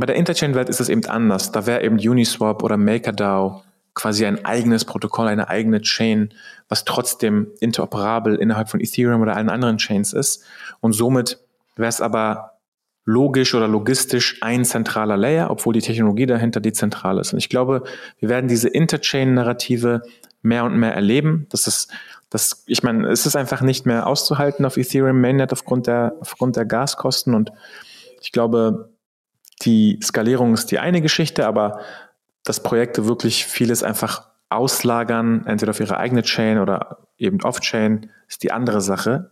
[0.00, 1.52] bei der Interchain-Welt ist es eben anders.
[1.52, 3.62] Da wäre eben Uniswap oder MakerDAO
[3.94, 6.34] quasi ein eigenes Protokoll, eine eigene Chain,
[6.68, 10.44] was trotzdem interoperabel innerhalb von Ethereum oder allen anderen Chains ist.
[10.80, 11.38] Und somit
[11.76, 12.58] wäre es aber
[13.04, 17.32] logisch oder logistisch ein zentraler Layer, obwohl die Technologie dahinter dezentral ist.
[17.32, 17.84] Und ich glaube,
[18.18, 20.02] wir werden diese Interchain-Narrative
[20.42, 21.46] mehr und mehr erleben.
[21.50, 21.92] Das ist,
[22.30, 26.56] das, ich meine, es ist einfach nicht mehr auszuhalten auf Ethereum Mainnet aufgrund der, aufgrund
[26.56, 27.34] der Gaskosten.
[27.34, 27.52] Und
[28.20, 28.88] ich glaube,
[29.62, 31.80] die Skalierung ist die eine Geschichte, aber
[32.44, 38.42] dass Projekte wirklich vieles einfach auslagern, entweder auf ihre eigene Chain oder eben off-Chain, ist
[38.42, 39.30] die andere Sache.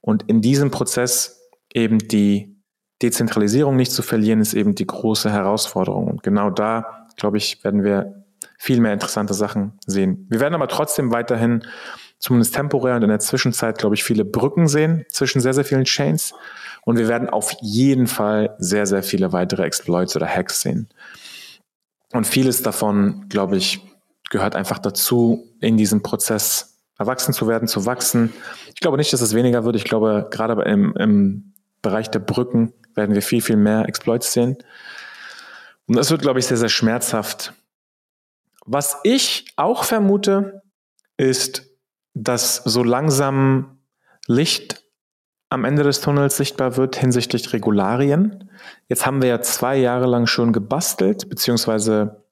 [0.00, 2.56] Und in diesem Prozess eben die
[3.02, 6.08] Dezentralisierung nicht zu verlieren, ist eben die große Herausforderung.
[6.08, 8.24] Und genau da, glaube ich, werden wir
[8.58, 10.26] viel mehr interessante Sachen sehen.
[10.30, 11.64] Wir werden aber trotzdem weiterhin,
[12.18, 15.84] zumindest temporär und in der Zwischenzeit, glaube ich, viele Brücken sehen zwischen sehr, sehr vielen
[15.84, 16.34] Chains.
[16.84, 20.88] Und wir werden auf jeden Fall sehr, sehr viele weitere Exploits oder Hacks sehen.
[22.12, 23.80] Und vieles davon, glaube ich,
[24.30, 28.32] gehört einfach dazu, in diesem Prozess erwachsen zu werden, zu wachsen.
[28.74, 29.76] Ich glaube nicht, dass es weniger wird.
[29.76, 34.56] Ich glaube, gerade im, im Bereich der Brücken werden wir viel, viel mehr Exploits sehen.
[35.86, 37.52] Und das wird, glaube ich, sehr, sehr schmerzhaft
[38.64, 40.62] was ich auch vermute,
[41.16, 41.70] ist,
[42.14, 43.78] dass so langsam
[44.26, 44.83] Licht
[45.50, 48.50] am Ende des Tunnels sichtbar wird hinsichtlich Regularien.
[48.88, 52.24] Jetzt haben wir ja zwei Jahre lang schon gebastelt, beziehungsweise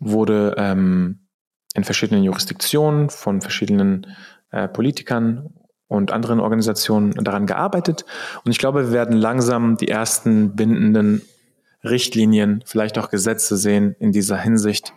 [0.00, 1.20] wurde ähm,
[1.74, 4.06] in verschiedenen Jurisdiktionen von verschiedenen
[4.50, 5.54] äh, Politikern
[5.86, 8.04] und anderen Organisationen daran gearbeitet.
[8.44, 11.22] Und ich glaube, wir werden langsam die ersten bindenden
[11.82, 14.92] Richtlinien, vielleicht auch Gesetze sehen in dieser Hinsicht,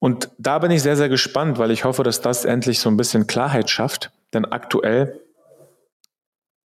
[0.00, 2.96] und da bin ich sehr, sehr gespannt, weil ich hoffe, dass das endlich so ein
[2.96, 4.10] bisschen Klarheit schafft.
[4.32, 5.20] Denn aktuell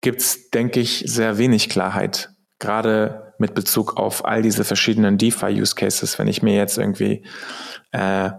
[0.03, 2.29] gibt's, denke ich, sehr wenig Klarheit.
[2.59, 6.19] Gerade mit Bezug auf all diese verschiedenen DeFi-Use-Cases.
[6.19, 7.23] Wenn ich mir jetzt irgendwie
[7.91, 8.29] äh,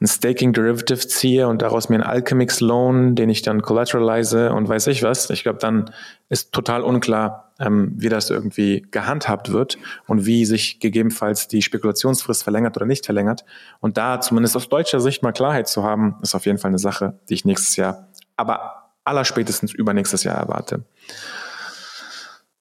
[0.00, 4.68] ein Staking Derivative ziehe und daraus mir einen Alchemix Loan, den ich dann collateralize und
[4.68, 5.90] weiß ich was, ich glaube, dann
[6.28, 12.42] ist total unklar, ähm, wie das irgendwie gehandhabt wird und wie sich gegebenenfalls die Spekulationsfrist
[12.42, 13.44] verlängert oder nicht verlängert.
[13.80, 16.78] Und da zumindest aus deutscher Sicht mal Klarheit zu haben, ist auf jeden Fall eine
[16.78, 20.84] Sache, die ich nächstes Jahr, aber allerspätestens übernächstes Jahr erwarte.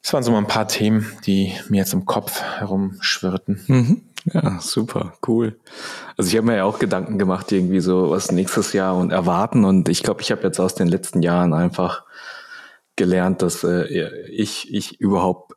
[0.02, 3.64] Das waren so mal ein paar Themen, die mir jetzt im Kopf herumschwirrten.
[3.68, 4.02] Mhm.
[4.34, 5.60] Ja, super, cool.
[6.18, 9.66] Also ich habe mir ja auch Gedanken gemacht, irgendwie so was nächstes Jahr und erwarten.
[9.66, 12.04] Und ich glaube, ich habe jetzt aus den letzten Jahren einfach
[12.96, 13.86] gelernt, dass äh,
[14.30, 15.54] ich, ich überhaupt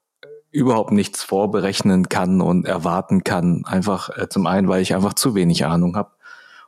[0.51, 3.64] überhaupt nichts vorberechnen kann und erwarten kann.
[3.66, 6.12] Einfach äh, zum einen, weil ich einfach zu wenig Ahnung habe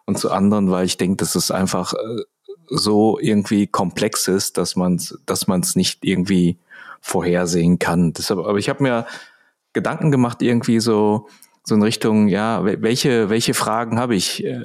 [0.07, 2.23] und zu anderen, weil ich denke, dass es einfach äh,
[2.69, 6.59] so irgendwie komplex ist, dass man es dass man's nicht irgendwie
[7.01, 8.13] vorhersehen kann.
[8.13, 9.07] Deshalb, aber ich habe mir
[9.73, 11.29] Gedanken gemacht, irgendwie so,
[11.63, 14.63] so in Richtung, ja, welche, welche Fragen habe ich äh,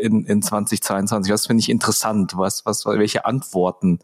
[0.00, 1.32] in, in 2022?
[1.32, 2.36] Was finde ich interessant?
[2.36, 4.00] Was, was, welche Antworten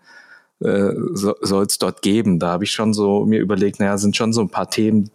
[0.61, 2.39] äh, so, soll es dort geben?
[2.39, 5.11] Da habe ich schon so mir überlegt, naja, sind schon so ein paar Themen,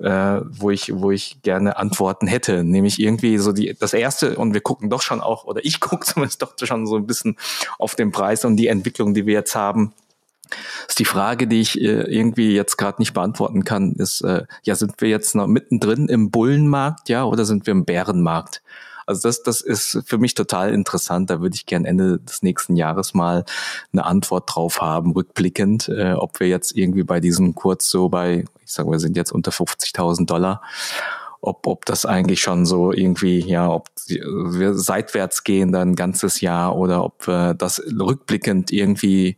[0.00, 2.64] äh, wo ich, wo ich gerne Antworten hätte.
[2.64, 6.06] Nämlich irgendwie so die, das erste, und wir gucken doch schon auch, oder ich gucke
[6.06, 7.36] zumindest doch schon so ein bisschen
[7.78, 9.92] auf den Preis und die Entwicklung, die wir jetzt haben
[10.88, 14.74] ist die Frage, die ich äh, irgendwie jetzt gerade nicht beantworten kann, ist, äh, ja,
[14.74, 18.62] sind wir jetzt noch mittendrin im Bullenmarkt, ja, oder sind wir im Bärenmarkt?
[19.06, 21.30] Also das, das ist für mich total interessant.
[21.30, 23.44] Da würde ich gern Ende des nächsten Jahres mal
[23.92, 28.44] eine Antwort drauf haben, rückblickend, äh, ob wir jetzt irgendwie bei diesem Kurz so bei,
[28.64, 30.62] ich sage, wir sind jetzt unter 50.000 Dollar,
[31.40, 36.40] ob, ob das eigentlich schon so irgendwie, ja, ob wir seitwärts gehen dann ein ganzes
[36.40, 39.36] Jahr oder ob wir das rückblickend irgendwie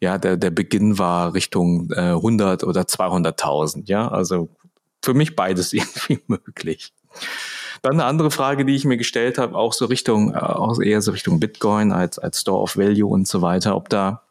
[0.00, 4.48] ja, der, der Beginn war Richtung äh, 100 oder 200.000, ja, also
[5.02, 6.92] für mich beides irgendwie möglich.
[7.82, 11.02] Dann eine andere Frage, die ich mir gestellt habe, auch so Richtung, äh, auch eher
[11.02, 14.22] so Richtung Bitcoin als, als Store of Value und so weiter, ob da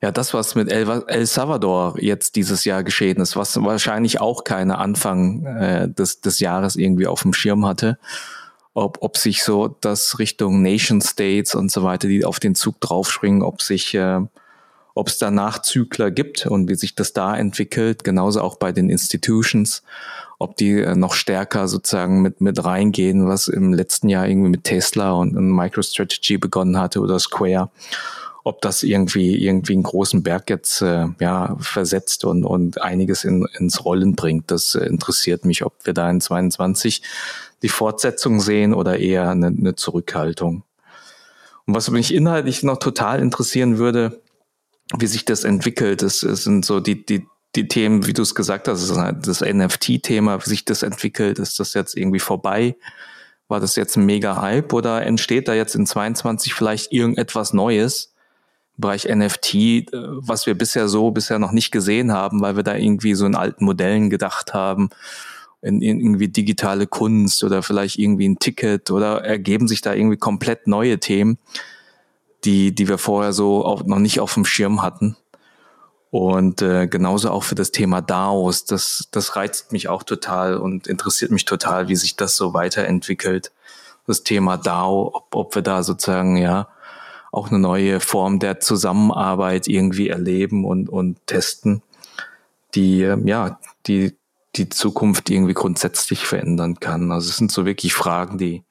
[0.00, 4.44] ja, das, was mit El, El Salvador jetzt dieses Jahr geschehen ist, was wahrscheinlich auch
[4.44, 7.98] keine Anfang äh, des, des Jahres irgendwie auf dem Schirm hatte,
[8.74, 12.80] ob, ob sich so das Richtung Nation States und so weiter, die auf den Zug
[12.80, 14.20] draufspringen, ob sich, äh,
[14.98, 18.90] ob es da Nachzügler gibt und wie sich das da entwickelt, genauso auch bei den
[18.90, 19.84] Institutions,
[20.40, 24.64] ob die äh, noch stärker sozusagen mit, mit reingehen, was im letzten Jahr irgendwie mit
[24.64, 27.70] Tesla und, und MicroStrategy begonnen hatte oder Square
[28.44, 33.46] ob das irgendwie irgendwie einen großen Berg jetzt äh, ja versetzt und und einiges in,
[33.58, 34.50] ins Rollen bringt.
[34.50, 37.02] Das äh, interessiert mich, ob wir da in 22
[37.62, 40.62] die Fortsetzung sehen oder eher eine, eine Zurückhaltung.
[41.66, 44.18] Und was mich inhaltlich noch total interessieren würde,
[44.96, 48.34] wie sich das entwickelt, das, das sind so die, die, die Themen, wie du es
[48.34, 52.76] gesagt hast, halt das NFT-Thema, wie sich das entwickelt, ist das jetzt irgendwie vorbei?
[53.48, 58.14] War das jetzt ein mega Hype oder entsteht da jetzt in 22 vielleicht irgendetwas Neues
[58.76, 62.62] im Bereich NFT, äh, was wir bisher so bisher noch nicht gesehen haben, weil wir
[62.62, 64.90] da irgendwie so in alten Modellen gedacht haben
[65.62, 70.16] in, in irgendwie digitale Kunst oder vielleicht irgendwie ein Ticket oder ergeben sich da irgendwie
[70.16, 71.38] komplett neue Themen,
[72.44, 75.16] die, die wir vorher so auch noch nicht auf dem Schirm hatten.
[76.10, 78.64] Und äh, genauso auch für das Thema DAOs.
[78.64, 83.52] Das, das reizt mich auch total und interessiert mich total, wie sich das so weiterentwickelt.
[84.06, 86.68] Das Thema DAO, ob, ob wir da sozusagen ja
[87.30, 91.82] auch eine neue Form der Zusammenarbeit irgendwie erleben und, und testen,
[92.74, 94.16] die äh, ja, die
[94.56, 97.12] die Zukunft irgendwie grundsätzlich verändern kann.
[97.12, 98.64] Also es sind so wirklich Fragen, die,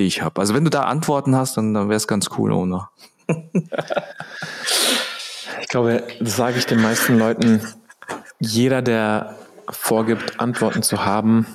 [0.00, 0.40] die ich habe.
[0.40, 2.88] Also wenn du da Antworten hast, dann, dann wäre es ganz cool, ohne.
[5.60, 7.60] ich glaube, das sage ich den meisten Leuten.
[8.40, 9.36] Jeder, der
[9.68, 11.46] vorgibt, Antworten zu haben,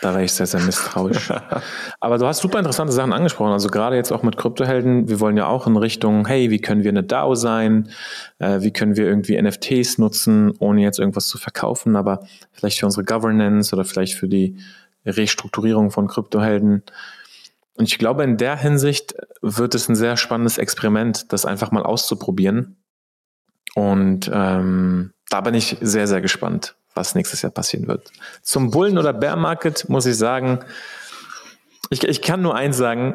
[0.00, 1.30] da wäre ich sehr, sehr misstrauisch.
[2.00, 3.52] Aber du hast super interessante Sachen angesprochen.
[3.52, 5.08] Also gerade jetzt auch mit Kryptohelden.
[5.08, 7.90] Wir wollen ja auch in Richtung, hey, wie können wir eine DAO sein?
[8.38, 12.20] Äh, wie können wir irgendwie NFTs nutzen, ohne jetzt irgendwas zu verkaufen, aber
[12.52, 14.56] vielleicht für unsere Governance oder vielleicht für die
[15.04, 16.82] Restrukturierung von Kryptohelden.
[17.80, 21.82] Und ich glaube, in der Hinsicht wird es ein sehr spannendes Experiment, das einfach mal
[21.82, 22.76] auszuprobieren.
[23.74, 28.12] Und ähm, da bin ich sehr, sehr gespannt, was nächstes Jahr passieren wird.
[28.42, 30.58] Zum Bullen- oder Bear Market muss ich sagen,
[31.88, 33.14] ich, ich kann nur eins sagen,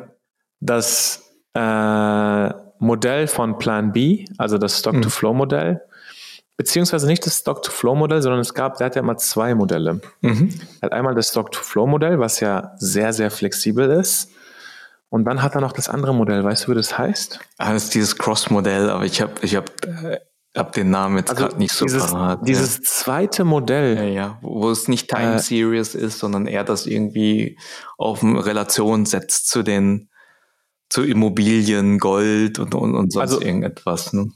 [0.61, 2.49] das äh,
[2.79, 5.83] Modell von Plan B, also das Stock-to-Flow-Modell,
[6.57, 10.01] beziehungsweise nicht das Stock-to-Flow-Modell, sondern es gab, der hat ja mal zwei Modelle.
[10.21, 10.49] Mhm.
[10.81, 14.31] Er hat einmal das Stock-to-Flow-Modell, was ja sehr, sehr flexibel ist.
[15.09, 16.43] Und dann hat er noch das andere Modell.
[16.43, 17.39] Weißt du, wie das heißt?
[17.57, 20.19] Ah, das ist dieses Cross-Modell, aber ich habe ich hab, äh,
[20.55, 22.47] hab den Namen jetzt also gerade nicht so dieses, parat.
[22.47, 22.83] Dieses ja.
[22.83, 23.95] zweite Modell.
[23.95, 27.57] Ja, ja, wo es nicht Time äh, Series ist, sondern eher das irgendwie
[27.97, 30.09] auf Relation setzt zu den
[30.89, 34.13] zu Immobilien, Gold und, und, und sonst also, irgendetwas.
[34.13, 34.31] Ne?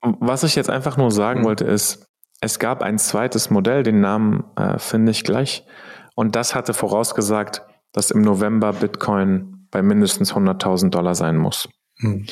[0.00, 1.44] Was ich jetzt einfach nur sagen mhm.
[1.44, 2.06] wollte ist,
[2.40, 5.66] es gab ein zweites Modell, den Namen äh, finde ich gleich.
[6.14, 11.68] Und das hatte vorausgesagt, dass im November Bitcoin bei mindestens 100.000 Dollar sein muss.
[11.98, 12.26] Mhm.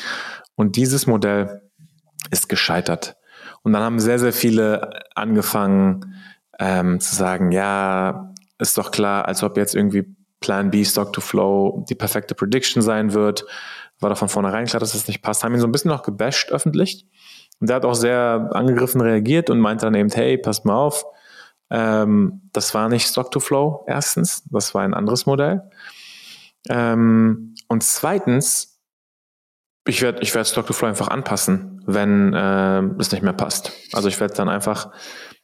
[0.55, 1.63] Und dieses Modell
[2.31, 3.17] ist gescheitert.
[3.63, 6.15] Und dann haben sehr, sehr viele angefangen
[6.59, 11.21] ähm, zu sagen, ja, ist doch klar, als ob jetzt irgendwie Plan B, Stock to
[11.21, 13.45] Flow die perfekte Prediction sein wird.
[14.01, 15.43] War doch von vornherein klar, dass das nicht passt.
[15.43, 17.07] Haben ihn so ein bisschen noch gebasht öffentlich.
[17.61, 21.05] Und der hat auch sehr angegriffen reagiert und meinte dann eben, hey, passt mal auf.
[21.71, 24.45] Ähm, das war nicht Stock to Flow, erstens.
[24.51, 25.63] Das war ein anderes Modell.
[26.69, 28.77] Ähm, und zweitens
[29.87, 33.73] ich werde ich werd Stock to Flow einfach anpassen, wenn äh, es nicht mehr passt.
[33.93, 34.91] Also ich werde dann einfach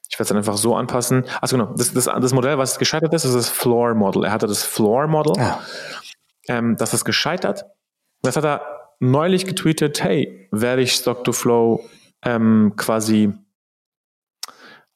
[0.09, 1.25] ich werde es dann einfach so anpassen.
[1.41, 4.25] Also genau, das, das, das Modell, was gescheitert ist, ist das Floor Model.
[4.25, 5.35] Er hatte das Floor Model.
[5.37, 5.61] Ja.
[6.49, 7.65] Ähm, das ist gescheitert.
[8.21, 8.63] Das hat er
[9.01, 11.89] neulich getweetet, hey, werde ich Stock to Flow
[12.25, 13.33] ähm, quasi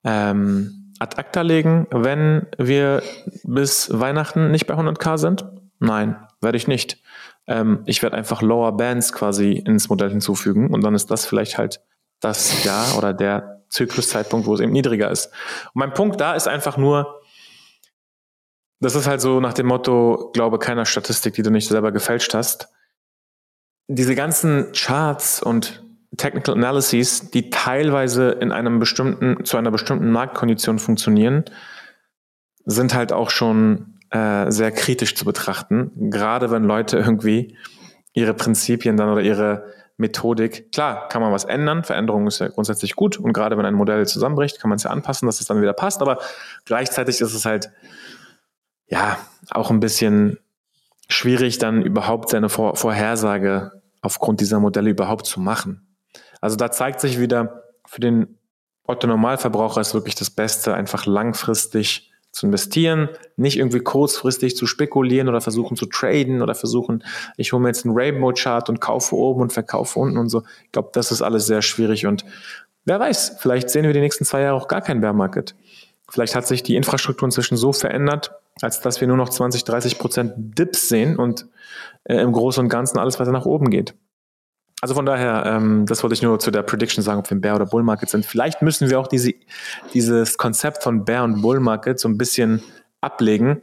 [0.05, 3.03] ähm, ad acta legen, wenn wir
[3.45, 5.47] bis Weihnachten nicht bei 100k sind?
[5.79, 7.03] Nein, werde ich nicht.
[7.47, 11.59] Ähm, ich werde einfach Lower Bands quasi ins Modell hinzufügen und dann ist das vielleicht
[11.59, 11.81] halt
[12.21, 15.27] das Jahr oder der Zykluszeitpunkt, wo es eben niedriger ist.
[15.75, 17.21] Und mein Punkt da ist einfach nur,
[18.81, 22.35] das ist halt so nach dem Motto, glaube keiner Statistik, die du nicht selber gefälscht
[22.35, 22.69] hast.
[23.89, 25.83] Diese ganzen Charts und
[26.17, 31.45] Technical Analyses, die teilweise in einem bestimmten, zu einer bestimmten Marktkondition funktionieren,
[32.65, 36.11] sind halt auch schon äh, sehr kritisch zu betrachten.
[36.11, 37.57] Gerade wenn Leute irgendwie
[38.13, 40.73] ihre Prinzipien dann oder ihre Methodik.
[40.73, 41.83] Klar, kann man was ändern.
[41.83, 43.19] Veränderung ist ja grundsätzlich gut.
[43.19, 45.73] Und gerade wenn ein Modell zusammenbricht, kann man es ja anpassen, dass es dann wieder
[45.73, 46.03] passt.
[46.03, 46.19] Aber
[46.65, 47.71] gleichzeitig ist es halt,
[48.89, 49.19] ja,
[49.51, 50.39] auch ein bisschen
[51.09, 55.97] schwierig, dann überhaupt seine Vor Vorhersage aufgrund dieser Modelle überhaupt zu machen.
[56.41, 58.39] Also da zeigt sich wieder, für den
[58.87, 65.29] Otto Normalverbraucher ist wirklich das Beste, einfach langfristig zu investieren, nicht irgendwie kurzfristig zu spekulieren
[65.31, 67.03] oder versuchen zu traden oder versuchen,
[67.39, 70.43] ich hole mir jetzt einen Rainbow-Chart und kaufe oben und verkaufe unten und so.
[70.65, 72.27] Ich glaube, das ist alles sehr schwierig und
[72.85, 75.55] wer weiß, vielleicht sehen wir die nächsten zwei Jahre auch gar keinen Bear Market.
[76.11, 79.99] Vielleicht hat sich die Infrastruktur inzwischen so verändert, als dass wir nur noch 20, 30
[79.99, 81.47] Prozent Dips sehen und
[82.05, 83.95] äh, im Großen und Ganzen alles weiter nach oben geht.
[84.87, 87.41] Also von daher, ähm, das wollte ich nur zu der Prediction sagen, ob wir ein
[87.41, 88.25] Bear oder Bull Market sind.
[88.25, 89.35] Vielleicht müssen wir auch diese,
[89.95, 92.63] dieses Konzept von Bear und Bull Market so ein bisschen
[93.01, 93.63] ablegen.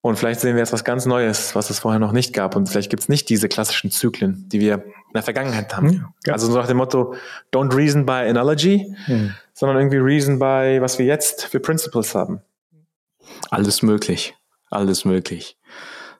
[0.00, 2.54] Und vielleicht sehen wir jetzt was ganz Neues, was es vorher noch nicht gab.
[2.54, 6.06] Und vielleicht gibt es nicht diese klassischen Zyklen, die wir in der Vergangenheit haben.
[6.24, 7.16] Ja, also so nach dem Motto,
[7.52, 9.34] don't reason by analogy, hm.
[9.54, 12.42] sondern irgendwie reason by, was wir jetzt für Principles haben.
[13.50, 14.36] Alles möglich.
[14.70, 15.57] Alles möglich.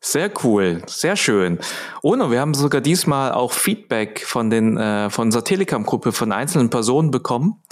[0.00, 1.58] Sehr cool, sehr schön.
[2.02, 6.70] Ono, wir haben sogar diesmal auch Feedback von den äh, von unserer Telegram-Gruppe von einzelnen
[6.70, 7.62] Personen bekommen,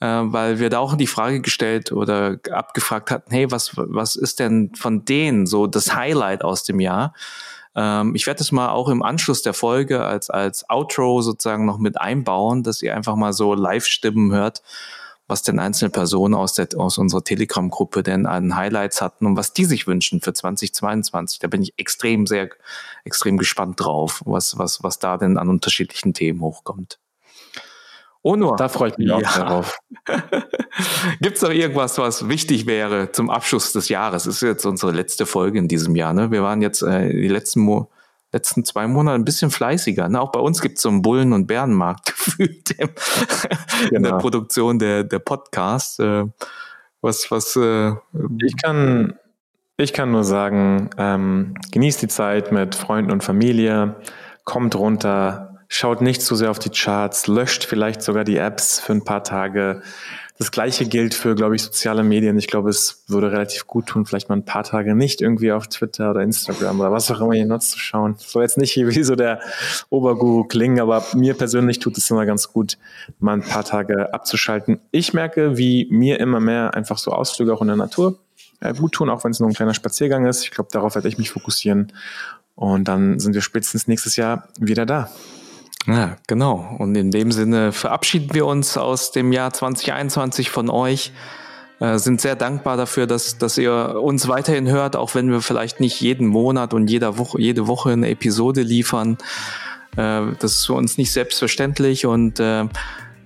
[0.00, 4.38] äh, weil wir da auch die Frage gestellt oder abgefragt hatten, hey, was was ist
[4.38, 7.14] denn von denen so das Highlight aus dem Jahr?
[7.74, 11.78] Ähm, ich werde es mal auch im Anschluss der Folge als als Outro sozusagen noch
[11.78, 14.62] mit einbauen, dass ihr einfach mal so Live-Stimmen hört
[15.32, 19.54] was denn einzelne Personen aus, der, aus unserer Telegram-Gruppe denn an Highlights hatten und was
[19.54, 21.38] die sich wünschen für 2022.
[21.38, 22.50] Da bin ich extrem, sehr,
[23.04, 26.98] extrem gespannt drauf, was, was, was da denn an unterschiedlichen Themen hochkommt.
[28.20, 28.56] Oh nur.
[28.56, 29.16] Da freue ich mich ja.
[29.16, 29.78] auch darauf.
[31.22, 34.24] Gibt es noch irgendwas, was wichtig wäre zum Abschluss des Jahres?
[34.24, 36.12] Das ist jetzt unsere letzte Folge in diesem Jahr.
[36.12, 36.30] Ne?
[36.30, 37.90] Wir waren jetzt äh, die letzten Mo
[38.32, 40.08] letzten zwei Monate ein bisschen fleißiger.
[40.08, 40.20] Ne?
[40.20, 42.88] Auch bei uns gibt es so einen Bullen- und Bärenmarkt gefühlt in
[43.90, 44.10] genau.
[44.10, 45.98] der Produktion der, der Podcasts.
[45.98, 46.24] Äh,
[47.00, 47.92] was, was, äh,
[48.44, 49.14] ich kann,
[49.76, 53.96] ich kann nur sagen, ähm, genießt die Zeit mit Freunden und Familie,
[54.44, 58.92] kommt runter, schaut nicht zu sehr auf die Charts, löscht vielleicht sogar die Apps für
[58.92, 59.82] ein paar Tage,
[60.42, 62.36] das gleiche gilt für, glaube ich, soziale Medien.
[62.36, 65.68] Ich glaube, es würde relativ gut tun, vielleicht mal ein paar Tage nicht irgendwie auf
[65.68, 68.14] Twitter oder Instagram oder was auch immer ihr nutzt zu schauen.
[68.18, 69.40] Das soll jetzt nicht wie so der
[69.88, 72.76] Oberguru klingen, aber mir persönlich tut es immer ganz gut,
[73.20, 74.80] mal ein paar Tage abzuschalten.
[74.90, 78.18] Ich merke, wie mir immer mehr einfach so Ausflüge auch in der Natur
[78.58, 80.42] äh, gut tun, auch wenn es nur ein kleiner Spaziergang ist.
[80.42, 81.92] Ich glaube, darauf werde ich mich fokussieren.
[82.56, 85.08] Und dann sind wir spätestens nächstes Jahr wieder da.
[85.86, 86.76] Ja, genau.
[86.78, 91.12] Und in dem Sinne verabschieden wir uns aus dem Jahr 2021 von euch.
[91.80, 95.80] Äh, sind sehr dankbar dafür, dass, dass ihr uns weiterhin hört, auch wenn wir vielleicht
[95.80, 99.18] nicht jeden Monat und jeder Woche, jede Woche eine Episode liefern.
[99.96, 102.66] Äh, das ist für uns nicht selbstverständlich und äh,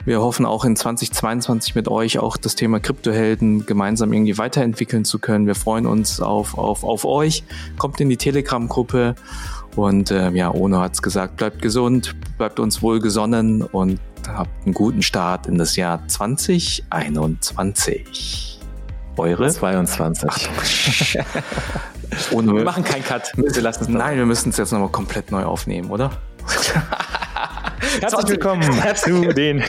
[0.07, 5.19] wir hoffen auch in 2022 mit euch auch das Thema Kryptohelden gemeinsam irgendwie weiterentwickeln zu
[5.19, 5.49] können.
[5.49, 7.42] Wir freuen uns auf, auf, auf euch.
[7.77, 9.17] Kommt in die Telegram-Gruppe
[9.77, 15.02] und äh, ja, Ono hat's gesagt, bleibt gesund, bleibt uns wohlgesonnen und habt einen guten
[15.02, 18.58] Start in das Jahr 2021.
[19.16, 19.48] Eure?
[19.48, 20.29] 22.
[22.33, 23.33] Ono, wir machen keinen Cut.
[23.37, 26.10] Wir lassen es Nein, wir müssen es jetzt nochmal komplett neu aufnehmen, oder?
[28.00, 28.62] Herzlich willkommen
[28.94, 29.62] zu den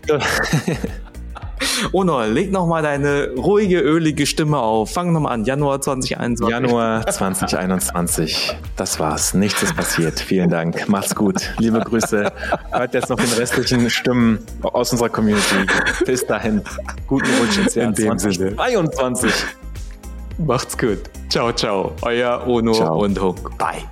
[1.92, 4.92] Ono, leg noch mal deine ruhige, ölige Stimme auf.
[4.92, 5.46] Fang noch mal an.
[5.46, 6.50] Januar 2021.
[6.50, 8.58] Januar 2021.
[8.76, 9.34] Das war's.
[9.34, 10.20] Nichts ist passiert.
[10.20, 10.88] Vielen Dank.
[10.90, 11.54] Macht's gut.
[11.58, 12.32] Liebe Grüße.
[12.72, 15.66] Hört jetzt noch den restlichen Stimmen aus unserer Community.
[16.06, 16.62] Bis dahin.
[17.08, 19.32] Guten Rutsch ins Jahr In dem 2022.
[19.32, 20.48] Sinne.
[20.48, 21.00] Macht's gut.
[21.30, 21.94] Ciao, ciao.
[22.02, 23.04] Euer Ono ciao.
[23.04, 23.58] und Hunk.
[23.58, 23.84] Bye.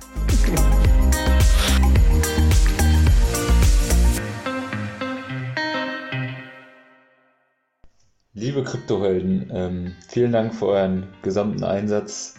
[8.46, 12.36] Liebe Kryptohelden, ähm, vielen Dank für euren gesamten Einsatz.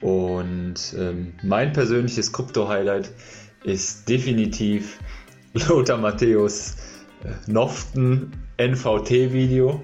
[0.00, 3.12] Und ähm, mein persönliches Krypto-Highlight
[3.62, 4.98] ist definitiv
[5.68, 6.74] Lothar Matthäus
[7.22, 9.80] äh, Noften NVT-Video.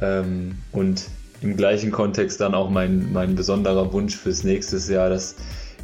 [0.00, 1.06] Ähm, und
[1.40, 5.34] im gleichen Kontext dann auch mein, mein besonderer Wunsch fürs nächste Jahr, dass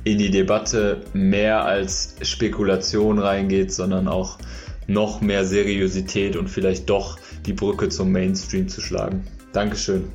[0.04, 4.38] in die Debatte mehr als Spekulation reingeht, sondern auch
[4.86, 9.26] noch mehr Seriosität und vielleicht doch die Brücke zum Mainstream zu schlagen.
[9.52, 10.10] Dankeschön.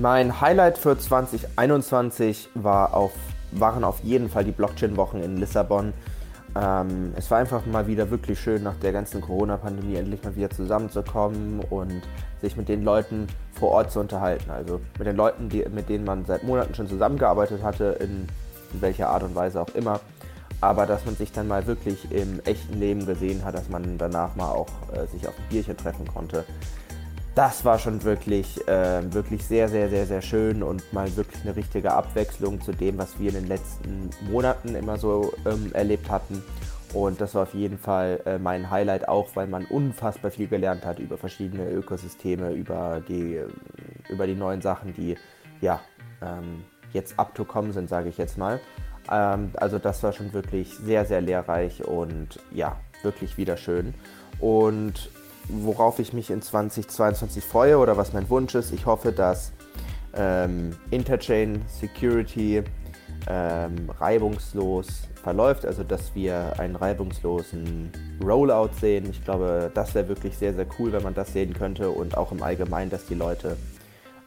[0.00, 3.12] Mein Highlight für 2021 war auf,
[3.52, 5.94] waren auf jeden Fall die Blockchain-Wochen in Lissabon.
[6.54, 10.50] Ähm, es war einfach mal wieder wirklich schön, nach der ganzen Corona-Pandemie endlich mal wieder
[10.50, 12.02] zusammenzukommen und
[12.42, 14.50] sich mit den Leuten vor Ort zu unterhalten.
[14.50, 18.26] Also mit den Leuten, die, mit denen man seit Monaten schon zusammengearbeitet hatte, in,
[18.72, 20.00] in welcher Art und Weise auch immer
[20.60, 24.36] aber dass man sich dann mal wirklich im echten Leben gesehen hat, dass man danach
[24.36, 26.44] mal auch äh, sich auf ein Bierchen treffen konnte.
[27.34, 31.54] Das war schon wirklich, äh, wirklich sehr, sehr, sehr, sehr schön und mal wirklich eine
[31.54, 36.42] richtige Abwechslung zu dem, was wir in den letzten Monaten immer so ähm, erlebt hatten.
[36.94, 40.86] Und das war auf jeden Fall äh, mein Highlight auch, weil man unfassbar viel gelernt
[40.86, 43.38] hat über verschiedene Ökosysteme, über die,
[44.08, 45.16] über die neuen Sachen, die
[45.60, 45.80] ja
[46.22, 48.60] ähm, jetzt up to kommen sind, sage ich jetzt mal.
[49.10, 53.94] Ähm, also das war schon wirklich sehr, sehr lehrreich und ja, wirklich wieder schön.
[54.40, 55.10] Und
[55.48, 59.52] worauf ich mich in 2022 freue oder was mein Wunsch ist, ich hoffe, dass
[60.14, 62.62] ähm, Interchain Security
[63.28, 67.90] ähm, reibungslos verläuft, also dass wir einen reibungslosen
[68.22, 69.08] Rollout sehen.
[69.10, 72.32] Ich glaube, das wäre wirklich sehr, sehr cool, wenn man das sehen könnte und auch
[72.32, 73.56] im Allgemeinen, dass die Leute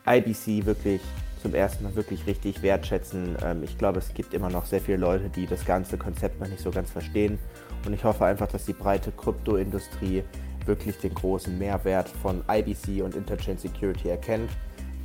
[0.06, 1.02] IBC wirklich
[1.42, 3.38] zum ersten Mal wirklich richtig wertschätzen.
[3.44, 6.48] Ähm, ich glaube, es gibt immer noch sehr viele Leute, die das ganze Konzept noch
[6.48, 7.40] nicht so ganz verstehen.
[7.86, 10.24] Und ich hoffe einfach, dass die breite Kryptoindustrie
[10.66, 14.50] wirklich den großen Mehrwert von IBC und Interchain Security erkennt,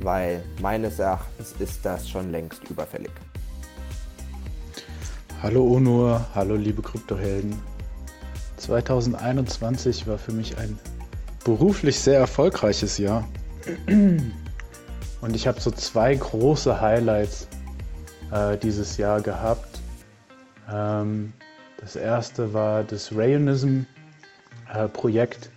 [0.01, 3.11] weil meines Erachtens ist das schon längst überfällig.
[5.41, 7.55] Hallo Onur, hallo liebe Kryptohelden.
[8.57, 10.77] 2021 war für mich ein
[11.43, 13.27] beruflich sehr erfolgreiches Jahr.
[15.25, 17.47] Und ich habe so zwei große Highlights
[18.31, 19.81] äh, dieses Jahr gehabt.
[20.71, 21.33] Ähm,
[21.81, 25.49] das erste war das Rayonism-Projekt, äh,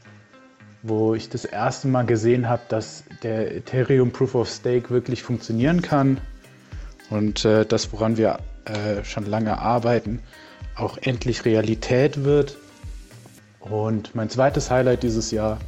[0.85, 5.83] wo ich das erste Mal gesehen habe, dass der Ethereum Proof of Stake wirklich funktionieren
[5.83, 6.19] kann
[7.11, 10.23] und äh, das, woran wir äh, schon lange arbeiten,
[10.77, 12.57] auch endlich Realität wird.
[13.61, 15.59] Und mein zweites Highlight dieses Jahr,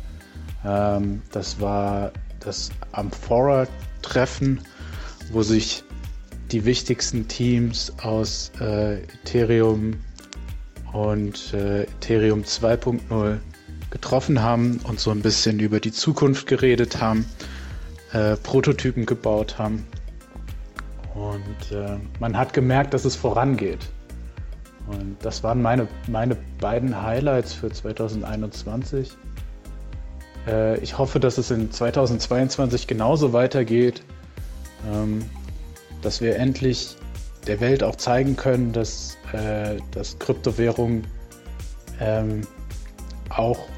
[0.65, 3.67] ähm, das war das Amphora
[4.03, 4.61] Treffen,
[5.33, 5.85] wo sich
[6.53, 9.95] die wichtigsten Teams aus äh, Ethereum
[10.93, 13.39] und äh, Ethereum 2.0
[13.91, 17.25] getroffen haben und so ein bisschen über die Zukunft geredet haben,
[18.13, 19.87] äh, Prototypen gebaut haben.
[21.15, 23.89] Und äh, man hat gemerkt, dass es vorangeht.
[24.87, 29.13] Und das waren meine, meine beiden Highlights für 2021.
[30.47, 34.03] Äh, ich hoffe, dass es in 2022 genauso weitergeht,
[34.91, 35.25] ähm,
[36.03, 36.97] dass wir endlich
[37.47, 41.07] der Welt auch zeigen können, dass, äh, dass Kryptowährungen
[42.01, 42.43] ähm,
[43.29, 43.69] auch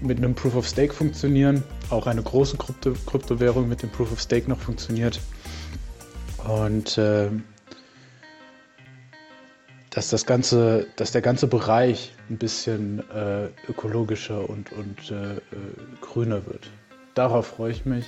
[0.00, 4.20] mit einem Proof of Stake funktionieren, auch eine große Krypto Kryptowährung mit dem Proof of
[4.20, 5.20] Stake noch funktioniert.
[6.48, 7.28] Und äh,
[9.90, 15.38] dass das ganze, dass der ganze Bereich ein bisschen äh, ökologischer und, und äh, äh,
[16.00, 16.70] grüner wird.
[17.14, 18.06] Darauf freue ich mich.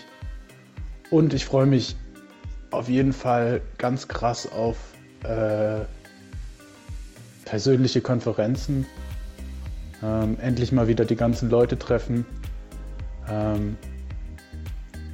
[1.11, 1.97] Und ich freue mich
[2.71, 4.77] auf jeden Fall ganz krass auf
[5.25, 5.81] äh,
[7.45, 8.87] persönliche Konferenzen.
[10.03, 12.25] Ähm, endlich mal wieder die ganzen Leute treffen.
[13.29, 13.77] Ähm,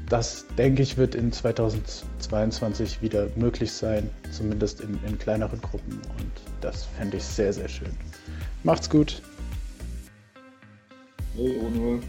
[0.09, 6.01] das, denke ich, wird in 2022 wieder möglich sein, zumindest in, in kleineren Gruppen.
[6.19, 7.91] Und das fände ich sehr, sehr schön.
[8.65, 9.23] Macht's gut.
[11.37, 12.01] Hey, Ono.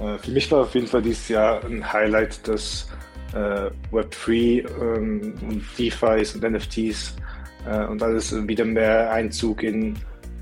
[0.00, 2.88] Äh, für mich war auf jeden Fall dieses Jahr ein Highlight, dass
[3.34, 7.14] äh, Web3 ähm, und DeFis und NFTs
[7.66, 9.96] äh, und alles wieder mehr Einzug in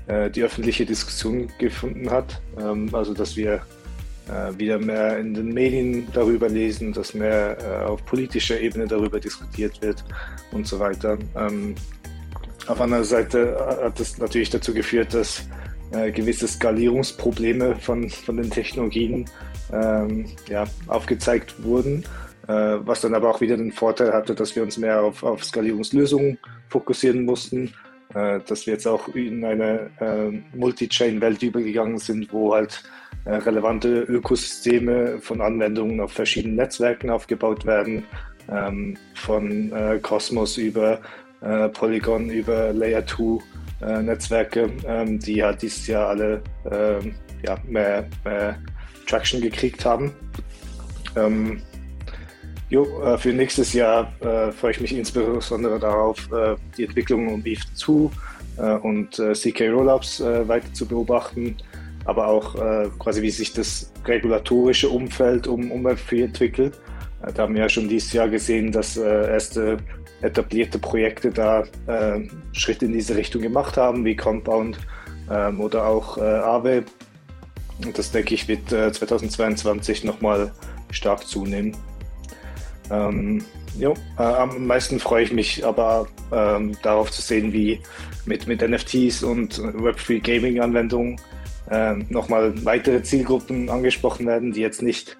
[0.07, 2.41] äh, die öffentliche Diskussion gefunden hat.
[2.59, 3.61] Ähm, also, dass wir
[4.57, 9.81] wieder mehr in den Medien darüber lesen, dass mehr äh, auf politischer Ebene darüber diskutiert
[9.81, 10.03] wird
[10.51, 11.17] und so weiter.
[11.35, 11.75] Ähm,
[12.67, 15.47] auf anderer Seite hat das natürlich dazu geführt, dass
[15.91, 19.25] äh, gewisse Skalierungsprobleme von, von den Technologien
[19.71, 22.03] ähm, ja, aufgezeigt wurden,
[22.47, 25.43] äh, was dann aber auch wieder den Vorteil hatte, dass wir uns mehr auf, auf
[25.43, 26.37] Skalierungslösungen
[26.69, 32.83] fokussieren mussten äh, dass wir jetzt auch in eine äh, Multi-Chain-Welt übergegangen sind, wo halt
[33.25, 38.03] äh, relevante Ökosysteme von Anwendungen auf verschiedenen Netzwerken aufgebaut werden,
[38.49, 41.01] ähm, von äh, Cosmos über
[41.41, 43.43] äh, Polygon, über Layer 2
[43.81, 46.41] äh, Netzwerke, ähm, die halt dieses Jahr alle
[46.71, 48.57] ähm, ja, mehr, mehr,
[49.05, 50.13] Traction gekriegt haben.
[51.15, 51.61] Ähm,
[52.69, 57.41] jo, äh, für nächstes Jahr äh, freue ich mich insbesondere darauf, äh, die Entwicklung um
[57.45, 58.09] ETH 2
[58.81, 61.57] und CK Rollups weiter zu beobachten,
[62.05, 62.55] aber auch
[62.97, 66.73] quasi wie sich das regulatorische Umfeld um, um Web3 entwickelt.
[67.35, 69.77] Da haben wir ja schon dieses Jahr gesehen, dass erste
[70.21, 74.79] etablierte Projekte da äh, Schritte in diese Richtung gemacht haben, wie Compound
[75.29, 76.83] ähm, oder auch äh, Aave.
[77.83, 80.51] Und das denke ich wird äh, 2022 nochmal
[80.91, 81.75] stark zunehmen.
[82.89, 83.43] Ähm,
[83.77, 87.81] jo, äh, am meisten freue ich mich aber ähm, darauf zu sehen, wie
[88.25, 91.19] mit, mit NFTs und Web3 Gaming Anwendungen
[91.69, 95.17] äh, nochmal weitere Zielgruppen angesprochen werden, die jetzt nicht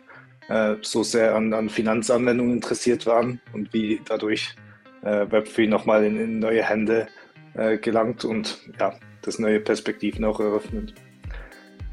[0.49, 4.55] äh, so sehr an, an Finanzanwendungen interessiert waren und wie dadurch
[5.03, 7.07] äh, Web3 nochmal in, in, neue Hände
[7.55, 10.93] äh, gelangt und ja, das neue Perspektiven auch eröffnet.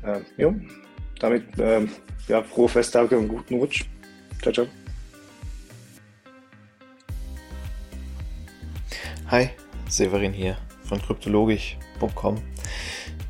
[0.03, 0.55] Äh, jo,
[1.18, 1.87] damit äh,
[2.29, 3.85] ja, frohe Festtage und guten Rutsch.
[4.41, 4.66] Ciao, ciao.
[9.35, 9.51] Hi,
[9.89, 12.41] Severin hier von kryptologisch.com.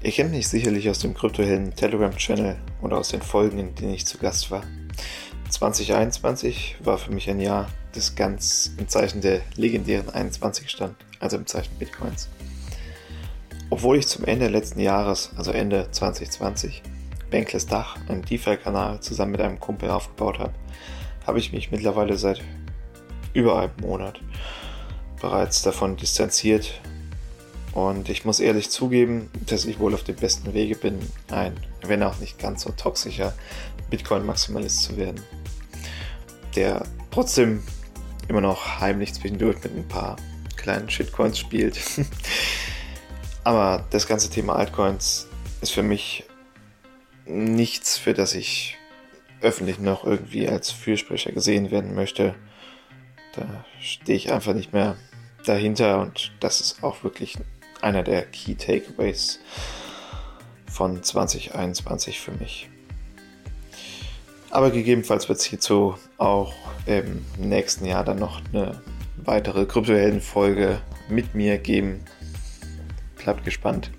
[0.02, 4.04] Ihr kennt mich sicherlich aus dem Kryptohelden Telegram-Channel oder aus den Folgen, in denen ich
[4.04, 4.64] zu Gast war.
[5.48, 11.38] 2021 war für mich ein Jahr, das ganz im Zeichen der legendären 21 stand, also
[11.38, 12.28] im Zeichen Bitcoins.
[13.70, 16.82] Obwohl ich zum Ende letzten Jahres, also Ende 2020,
[17.30, 20.52] Bankless Dach, einen DeFi-Kanal zusammen mit einem Kumpel aufgebaut habe,
[21.26, 22.42] habe ich mich mittlerweile seit
[23.32, 24.20] über einem Monat
[25.20, 26.80] bereits davon distanziert
[27.72, 30.98] und ich muss ehrlich zugeben, dass ich wohl auf dem besten Wege bin,
[31.30, 33.34] ein, wenn auch nicht ganz so toxischer
[33.90, 35.22] Bitcoin-Maximalist zu werden
[36.56, 37.62] der trotzdem
[38.28, 40.16] immer noch heimlich zwischendurch mit ein paar
[40.56, 41.78] kleinen Shitcoins spielt.
[43.44, 45.28] Aber das ganze Thema Altcoins
[45.60, 46.24] ist für mich
[47.26, 48.76] nichts, für das ich
[49.42, 52.34] öffentlich noch irgendwie als Fürsprecher gesehen werden möchte.
[53.36, 54.96] Da stehe ich einfach nicht mehr
[55.44, 57.36] dahinter und das ist auch wirklich
[57.82, 59.40] einer der Key Takeaways
[60.66, 62.68] von 2021 für mich.
[64.50, 66.54] Aber gegebenenfalls wird es hierzu auch
[66.86, 68.80] im nächsten Jahr dann noch eine
[69.16, 72.04] weitere Kryptohelden-Folge mit mir geben.
[73.16, 73.90] Bleibt gespannt.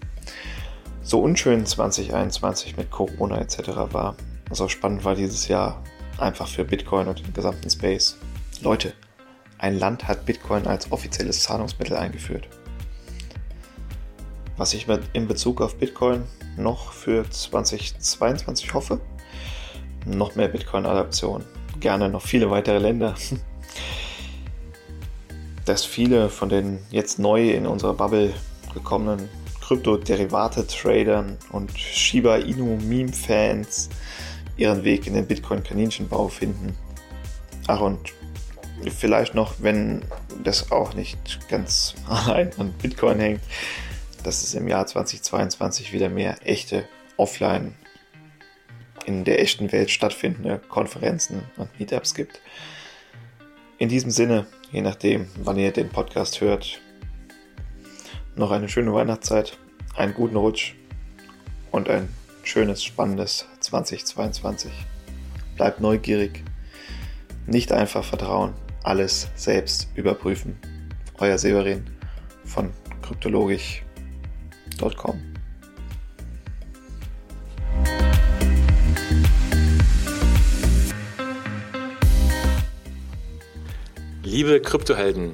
[1.01, 3.59] So unschön 2021 mit Corona etc.
[3.91, 4.15] war,
[4.51, 5.83] so spannend war dieses Jahr
[6.17, 8.17] einfach für Bitcoin und den gesamten Space.
[8.61, 8.93] Leute,
[9.57, 12.47] ein Land hat Bitcoin als offizielles Zahlungsmittel eingeführt.
[14.57, 16.23] Was ich in Bezug auf Bitcoin
[16.57, 19.01] noch für 2022 hoffe,
[20.05, 21.43] noch mehr Bitcoin-Adaption.
[21.79, 23.15] Gerne noch viele weitere Länder.
[25.65, 28.33] Dass viele von den jetzt neu in unserer Bubble
[28.73, 29.29] gekommenen
[29.61, 33.89] Kryptoderivate-Tradern und Shiba Inu-Meme-Fans
[34.57, 36.77] ihren Weg in den Bitcoin-Kaninchenbau finden.
[37.67, 38.13] Ach, und
[38.89, 40.03] vielleicht noch, wenn
[40.43, 43.41] das auch nicht ganz allein an Bitcoin hängt,
[44.23, 47.73] dass es im Jahr 2022 wieder mehr echte Offline-
[49.05, 52.41] in der echten Welt stattfindende Konferenzen und Meetups gibt.
[53.77, 56.79] In diesem Sinne, je nachdem, wann ihr den Podcast hört,
[58.35, 59.57] noch eine schöne Weihnachtszeit,
[59.95, 60.73] einen guten Rutsch
[61.71, 62.09] und ein
[62.43, 64.71] schönes, spannendes 2022.
[65.55, 66.43] Bleibt neugierig,
[67.45, 68.53] nicht einfach vertrauen,
[68.85, 70.57] alles selbst überprüfen.
[71.17, 71.83] Euer Severin
[72.43, 72.71] von
[73.01, 75.21] kryptologisch.com.
[84.23, 85.33] Liebe Kryptohelden,